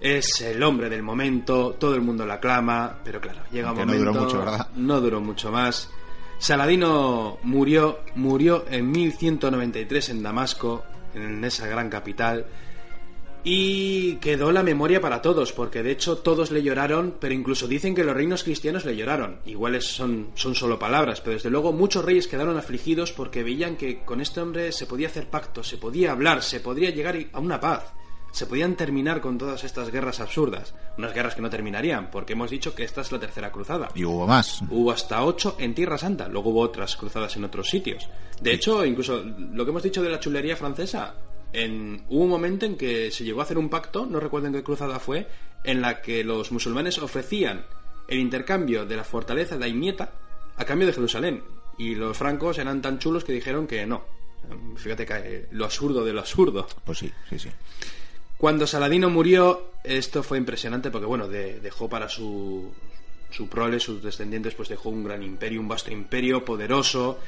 Es 0.00 0.40
el 0.42 0.62
hombre 0.62 0.88
del 0.88 1.02
momento, 1.02 1.72
todo 1.78 1.96
el 1.96 2.00
mundo 2.00 2.24
la 2.24 2.34
aclama, 2.34 3.00
pero 3.04 3.20
claro, 3.20 3.40
llega 3.50 3.72
un 3.72 3.78
Que 3.78 3.86
no 3.86 3.92
momento. 3.92 4.10
duró 4.12 4.24
mucho, 4.24 4.38
¿verdad? 4.38 4.68
No 4.76 5.00
duró 5.00 5.20
mucho 5.20 5.50
más. 5.50 5.90
Saladino 6.38 7.38
murió, 7.42 7.98
murió 8.14 8.64
en 8.70 8.90
1193 8.92 10.08
en 10.10 10.22
Damasco, 10.22 10.84
en 11.12 11.44
esa 11.44 11.66
gran 11.66 11.90
capital, 11.90 12.46
y 13.44 14.16
quedó 14.16 14.52
la 14.52 14.62
memoria 14.62 15.00
para 15.00 15.22
todos, 15.22 15.52
porque 15.52 15.82
de 15.82 15.92
hecho 15.92 16.18
todos 16.18 16.50
le 16.50 16.62
lloraron, 16.62 17.16
pero 17.18 17.34
incluso 17.34 17.66
dicen 17.66 17.94
que 17.94 18.04
los 18.04 18.14
reinos 18.14 18.44
cristianos 18.44 18.84
le 18.84 18.96
lloraron. 18.96 19.40
Iguales 19.46 19.86
son, 19.86 20.30
son 20.34 20.54
solo 20.54 20.78
palabras, 20.78 21.20
pero 21.20 21.34
desde 21.34 21.50
luego 21.50 21.72
muchos 21.72 22.04
reyes 22.04 22.28
quedaron 22.28 22.56
afligidos 22.56 23.12
porque 23.12 23.42
veían 23.42 23.76
que 23.76 24.00
con 24.04 24.20
este 24.20 24.40
hombre 24.40 24.72
se 24.72 24.86
podía 24.86 25.08
hacer 25.08 25.28
pactos, 25.28 25.68
se 25.68 25.78
podía 25.78 26.12
hablar, 26.12 26.42
se 26.42 26.60
podría 26.60 26.90
llegar 26.90 27.16
a 27.32 27.40
una 27.40 27.60
paz. 27.60 27.92
Se 28.32 28.46
podían 28.46 28.76
terminar 28.76 29.20
con 29.20 29.38
todas 29.38 29.64
estas 29.64 29.90
guerras 29.90 30.20
absurdas. 30.20 30.72
Unas 30.96 31.12
guerras 31.12 31.34
que 31.34 31.42
no 31.42 31.50
terminarían, 31.50 32.12
porque 32.12 32.34
hemos 32.34 32.50
dicho 32.50 32.74
que 32.74 32.84
esta 32.84 33.00
es 33.00 33.10
la 33.10 33.18
tercera 33.18 33.50
cruzada. 33.50 33.88
Y 33.94 34.04
hubo 34.04 34.24
más. 34.24 34.62
Hubo 34.70 34.92
hasta 34.92 35.24
ocho 35.24 35.56
en 35.58 35.74
Tierra 35.74 35.98
Santa, 35.98 36.28
luego 36.28 36.50
hubo 36.50 36.60
otras 36.60 36.94
cruzadas 36.96 37.34
en 37.36 37.44
otros 37.44 37.68
sitios. 37.68 38.08
De 38.40 38.52
hecho, 38.52 38.84
incluso 38.84 39.24
lo 39.24 39.64
que 39.64 39.70
hemos 39.70 39.82
dicho 39.82 40.02
de 40.02 40.10
la 40.10 40.20
chulería 40.20 40.56
francesa, 40.56 41.14
en, 41.52 42.04
hubo 42.08 42.24
un 42.24 42.30
momento 42.30 42.66
en 42.66 42.76
que 42.76 43.10
se 43.10 43.24
llegó 43.24 43.40
a 43.40 43.44
hacer 43.44 43.58
un 43.58 43.68
pacto, 43.68 44.06
no 44.06 44.20
recuerdo 44.20 44.46
en 44.48 44.52
qué 44.54 44.62
cruzada 44.62 44.98
fue, 45.00 45.26
en 45.64 45.80
la 45.80 46.00
que 46.02 46.24
los 46.24 46.52
musulmanes 46.52 46.98
ofrecían 46.98 47.64
el 48.08 48.18
intercambio 48.18 48.86
de 48.86 48.96
la 48.96 49.04
fortaleza 49.04 49.58
de 49.58 49.64
Aimieta 49.66 50.12
a 50.56 50.64
cambio 50.64 50.86
de 50.86 50.92
Jerusalén. 50.94 51.42
Y 51.78 51.94
los 51.94 52.16
francos 52.16 52.58
eran 52.58 52.82
tan 52.82 52.98
chulos 52.98 53.24
que 53.24 53.32
dijeron 53.32 53.66
que 53.66 53.86
no. 53.86 54.02
Fíjate 54.76 55.06
que 55.06 55.14
eh, 55.16 55.46
lo 55.52 55.64
absurdo 55.64 56.04
de 56.04 56.12
lo 56.12 56.20
absurdo. 56.20 56.66
Pues 56.84 56.98
sí, 56.98 57.10
sí, 57.28 57.38
sí. 57.38 57.48
Cuando 58.36 58.66
Saladino 58.66 59.10
murió, 59.10 59.70
esto 59.84 60.22
fue 60.22 60.38
impresionante 60.38 60.90
porque, 60.90 61.06
bueno, 61.06 61.28
de- 61.28 61.60
dejó 61.60 61.88
para 61.88 62.08
su, 62.08 62.72
su 63.30 63.48
prole, 63.48 63.78
sus 63.80 64.02
descendientes, 64.02 64.54
pues 64.54 64.68
dejó 64.68 64.88
un 64.88 65.04
gran 65.04 65.22
imperio, 65.22 65.60
un 65.60 65.68
vasto 65.68 65.90
imperio, 65.92 66.44
poderoso. 66.44 67.18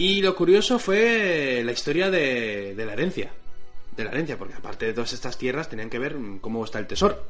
Y 0.00 0.22
lo 0.22 0.34
curioso 0.34 0.78
fue 0.78 1.60
la 1.62 1.72
historia 1.72 2.10
de, 2.10 2.74
de 2.74 2.86
la 2.86 2.94
herencia. 2.94 3.30
De 3.94 4.02
la 4.02 4.10
herencia, 4.10 4.38
porque 4.38 4.54
aparte 4.54 4.86
de 4.86 4.94
todas 4.94 5.12
estas 5.12 5.36
tierras 5.36 5.68
tenían 5.68 5.90
que 5.90 5.98
ver 5.98 6.16
cómo 6.40 6.64
está 6.64 6.78
el 6.78 6.86
tesoro, 6.86 7.22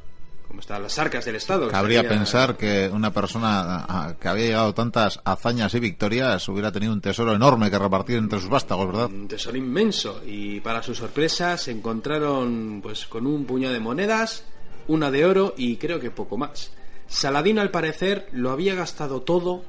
cómo 0.47 0.61
están 0.61 0.81
las 0.81 0.97
arcas 0.97 1.25
del 1.25 1.35
Estado. 1.35 1.65
que 1.65 1.73
Cabría 1.73 2.07
pensar 2.07 2.55
que 2.55 2.89
una 2.89 3.11
persona 3.11 4.15
que 4.17 4.25
había 4.25 4.45
llegado 4.45 4.73
tantas 4.73 5.19
hazañas 5.25 5.73
y 5.73 5.81
victorias 5.81 6.47
hubiera 6.47 6.71
tenido 6.71 6.93
un 6.93 7.01
tesoro 7.01 7.35
enorme 7.35 7.69
que 7.69 7.77
repartir 7.77 8.15
entre 8.15 8.39
sus 8.39 8.47
vástagos, 8.47 8.87
¿verdad? 8.87 9.07
Un 9.07 9.27
tesoro 9.27 9.57
inmenso. 9.57 10.21
Y 10.25 10.61
para 10.61 10.81
su 10.81 10.95
sorpresa 10.95 11.57
se 11.57 11.71
encontraron 11.71 12.79
pues 12.81 13.05
con 13.05 13.27
un 13.27 13.43
puñado 13.43 13.73
de 13.73 13.81
monedas, 13.81 14.45
una 14.87 15.11
de 15.11 15.25
oro 15.25 15.55
y 15.57 15.75
creo 15.75 15.99
que 15.99 16.09
poco 16.09 16.37
más. 16.37 16.71
Saladino 17.09 17.59
al 17.59 17.69
parecer 17.69 18.29
lo 18.31 18.49
había 18.49 18.75
gastado 18.75 19.23
todo 19.23 19.65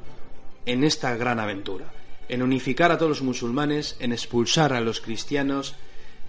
en 0.67 0.85
esta 0.85 1.17
gran 1.17 1.41
aventura. 1.41 1.87
En 2.33 2.43
unificar 2.43 2.91
a 2.91 2.97
todos 2.97 3.11
los 3.11 3.21
musulmanes, 3.21 3.95
en 4.01 4.11
expulsar 4.11 4.73
a 4.73 4.81
los 4.81 5.03
cristianos 5.03 5.75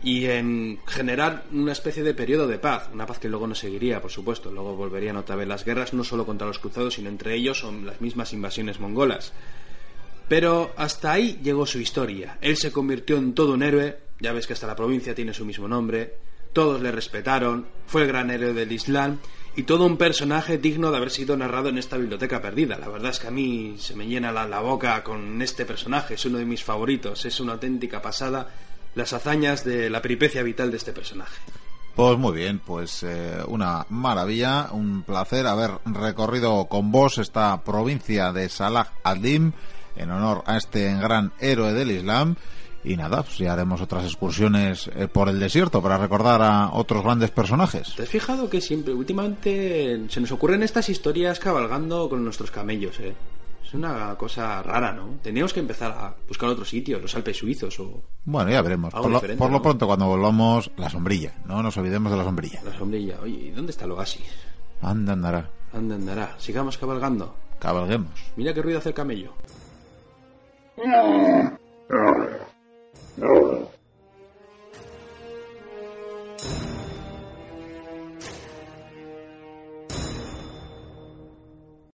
y 0.03 0.25
en 0.25 0.79
generar 0.85 1.45
una 1.53 1.71
especie 1.71 2.03
de 2.03 2.13
periodo 2.13 2.45
de 2.45 2.59
paz. 2.59 2.89
Una 2.91 3.05
paz 3.05 3.19
que 3.19 3.29
luego 3.29 3.47
no 3.47 3.55
seguiría, 3.55 4.01
por 4.01 4.11
supuesto. 4.11 4.51
Luego 4.51 4.75
volverían 4.75 5.15
otra 5.15 5.37
vez 5.37 5.47
las 5.47 5.63
guerras, 5.63 5.93
no 5.93 6.03
solo 6.03 6.25
contra 6.25 6.45
los 6.45 6.59
cruzados, 6.59 6.95
sino 6.95 7.07
entre 7.07 7.35
ellos 7.35 7.57
son 7.59 7.85
las 7.85 8.01
mismas 8.01 8.33
invasiones 8.33 8.81
mongolas. 8.81 9.31
Pero 10.27 10.73
hasta 10.75 11.13
ahí 11.13 11.39
llegó 11.41 11.65
su 11.65 11.79
historia. 11.79 12.37
Él 12.41 12.57
se 12.57 12.73
convirtió 12.73 13.15
en 13.15 13.33
todo 13.33 13.53
un 13.53 13.63
héroe, 13.63 13.97
ya 14.19 14.33
ves 14.33 14.45
que 14.45 14.51
hasta 14.51 14.67
la 14.67 14.75
provincia 14.75 15.15
tiene 15.15 15.33
su 15.33 15.45
mismo 15.45 15.69
nombre, 15.69 16.15
todos 16.51 16.81
le 16.81 16.91
respetaron, 16.91 17.65
fue 17.87 18.01
el 18.01 18.09
gran 18.09 18.29
héroe 18.29 18.51
del 18.51 18.73
Islam 18.73 19.19
y 19.55 19.63
todo 19.63 19.85
un 19.85 19.97
personaje 19.97 20.57
digno 20.57 20.91
de 20.91 20.97
haber 20.97 21.11
sido 21.11 21.37
narrado 21.37 21.69
en 21.69 21.77
esta 21.77 21.97
biblioteca 21.97 22.41
perdida. 22.41 22.77
La 22.79 22.87
verdad 22.87 23.11
es 23.11 23.19
que 23.19 23.27
a 23.27 23.31
mí 23.31 23.75
se 23.77 23.95
me 23.95 24.07
llena 24.07 24.31
la, 24.31 24.59
boca 24.59 25.03
con 25.03 25.41
este 25.41 25.65
personaje, 25.65 26.15
es 26.15 26.25
uno 26.25 26.39
de 26.39 26.45
mis 26.45 26.63
favoritos, 26.63 27.25
es 27.25 27.39
una 27.39 27.53
auténtica 27.53 28.01
pasada 28.01 28.49
las 28.95 29.13
hazañas 29.13 29.63
de 29.63 29.89
la 29.89 30.01
peripecia 30.01 30.43
vital 30.43 30.71
de 30.71 30.77
este 30.77 30.93
personaje. 30.93 31.35
Pues 31.95 32.17
muy 32.17 32.33
bien, 32.33 32.59
pues 32.59 33.03
eh, 33.03 33.37
una 33.47 33.85
maravilla, 33.89 34.69
un 34.71 35.03
placer 35.03 35.45
haber 35.45 35.71
recorrido 35.85 36.65
con 36.65 36.91
vos 36.91 37.19
esta 37.19 37.63
provincia 37.63 38.33
de 38.33 38.49
Salah 38.49 38.93
ad-Din 39.03 39.53
en 39.95 40.11
honor 40.11 40.43
a 40.47 40.57
este 40.57 40.91
gran 40.95 41.33
héroe 41.39 41.73
del 41.73 41.91
Islam. 41.91 42.35
Y 42.86 42.98
nada, 42.98 43.24
pues 43.24 43.38
ya 43.38 43.54
haremos 43.54 43.80
otras 43.82 44.04
excursiones 44.04 44.89
eh, 44.96 45.08
por 45.08 45.30
el 45.30 45.39
desierto 45.39 45.82
para 45.82 45.98
recordar 45.98 46.41
a 46.41 46.69
otros 46.74 47.02
grandes 47.04 47.32
personajes. 47.32 47.93
¿Te 47.96 48.04
has 48.04 48.10
fijado 48.10 48.50
que 48.50 48.60
siempre, 48.60 48.93
últimamente, 48.93 50.02
se 50.10 50.19
nos 50.19 50.32
ocurren 50.34 50.63
estas 50.63 50.89
historias 50.89 51.39
cabalgando 51.39 52.10
con 52.10 52.24
nuestros 52.24 52.52
camellos, 52.52 53.00
eh? 53.00 53.13
Es 53.65 53.74
una 53.74 54.13
cosa 54.15 54.62
rara, 54.62 54.91
¿no? 54.91 55.06
Tendríamos 55.24 55.54
que 55.54 55.62
empezar 55.62 55.91
a 55.93 56.13
buscar 56.28 56.50
otros 56.50 56.67
sitios, 56.69 57.02
los 57.02 57.15
Alpes 57.15 57.38
suizos 57.38 57.80
o 57.80 58.04
Bueno, 58.26 58.52
ya 58.52 58.62
veremos. 58.62 58.93
Algo 58.93 59.04
Por 59.04 59.12
lo, 59.12 59.17
diferente, 59.17 59.39
por 59.39 59.50
lo 59.52 59.58
¿no? 59.58 59.62
pronto, 59.63 59.88
cuando 59.88 60.06
volvamos, 60.06 60.69
la 60.76 60.89
sombrilla. 60.89 61.34
No 61.46 61.63
nos 61.63 61.78
olvidemos 61.78 62.12
de 62.12 62.17
la 62.17 62.24
sombrilla. 62.26 62.62
la 62.65 62.78
sombrilla. 62.78 63.17
Oye, 63.24 63.48
¿y 63.48 63.52
dónde 63.52 63.72
está 63.72 63.86
el 63.86 63.91
oasis? 63.91 64.26
Anda, 64.82 65.13
andará. 65.13 65.50
¿Dónde 65.72 65.96
andará? 65.96 66.36
Sigamos 66.38 66.78
cabalgando. 66.78 67.34
Cabalguemos. 67.60 68.12
Mira 68.36 68.54
qué 68.54 68.62
ruido 68.62 68.80
hace 68.80 68.89
el 68.89 68.96
camello. 68.96 69.32
No. 73.17 73.28
don't. 73.28 73.69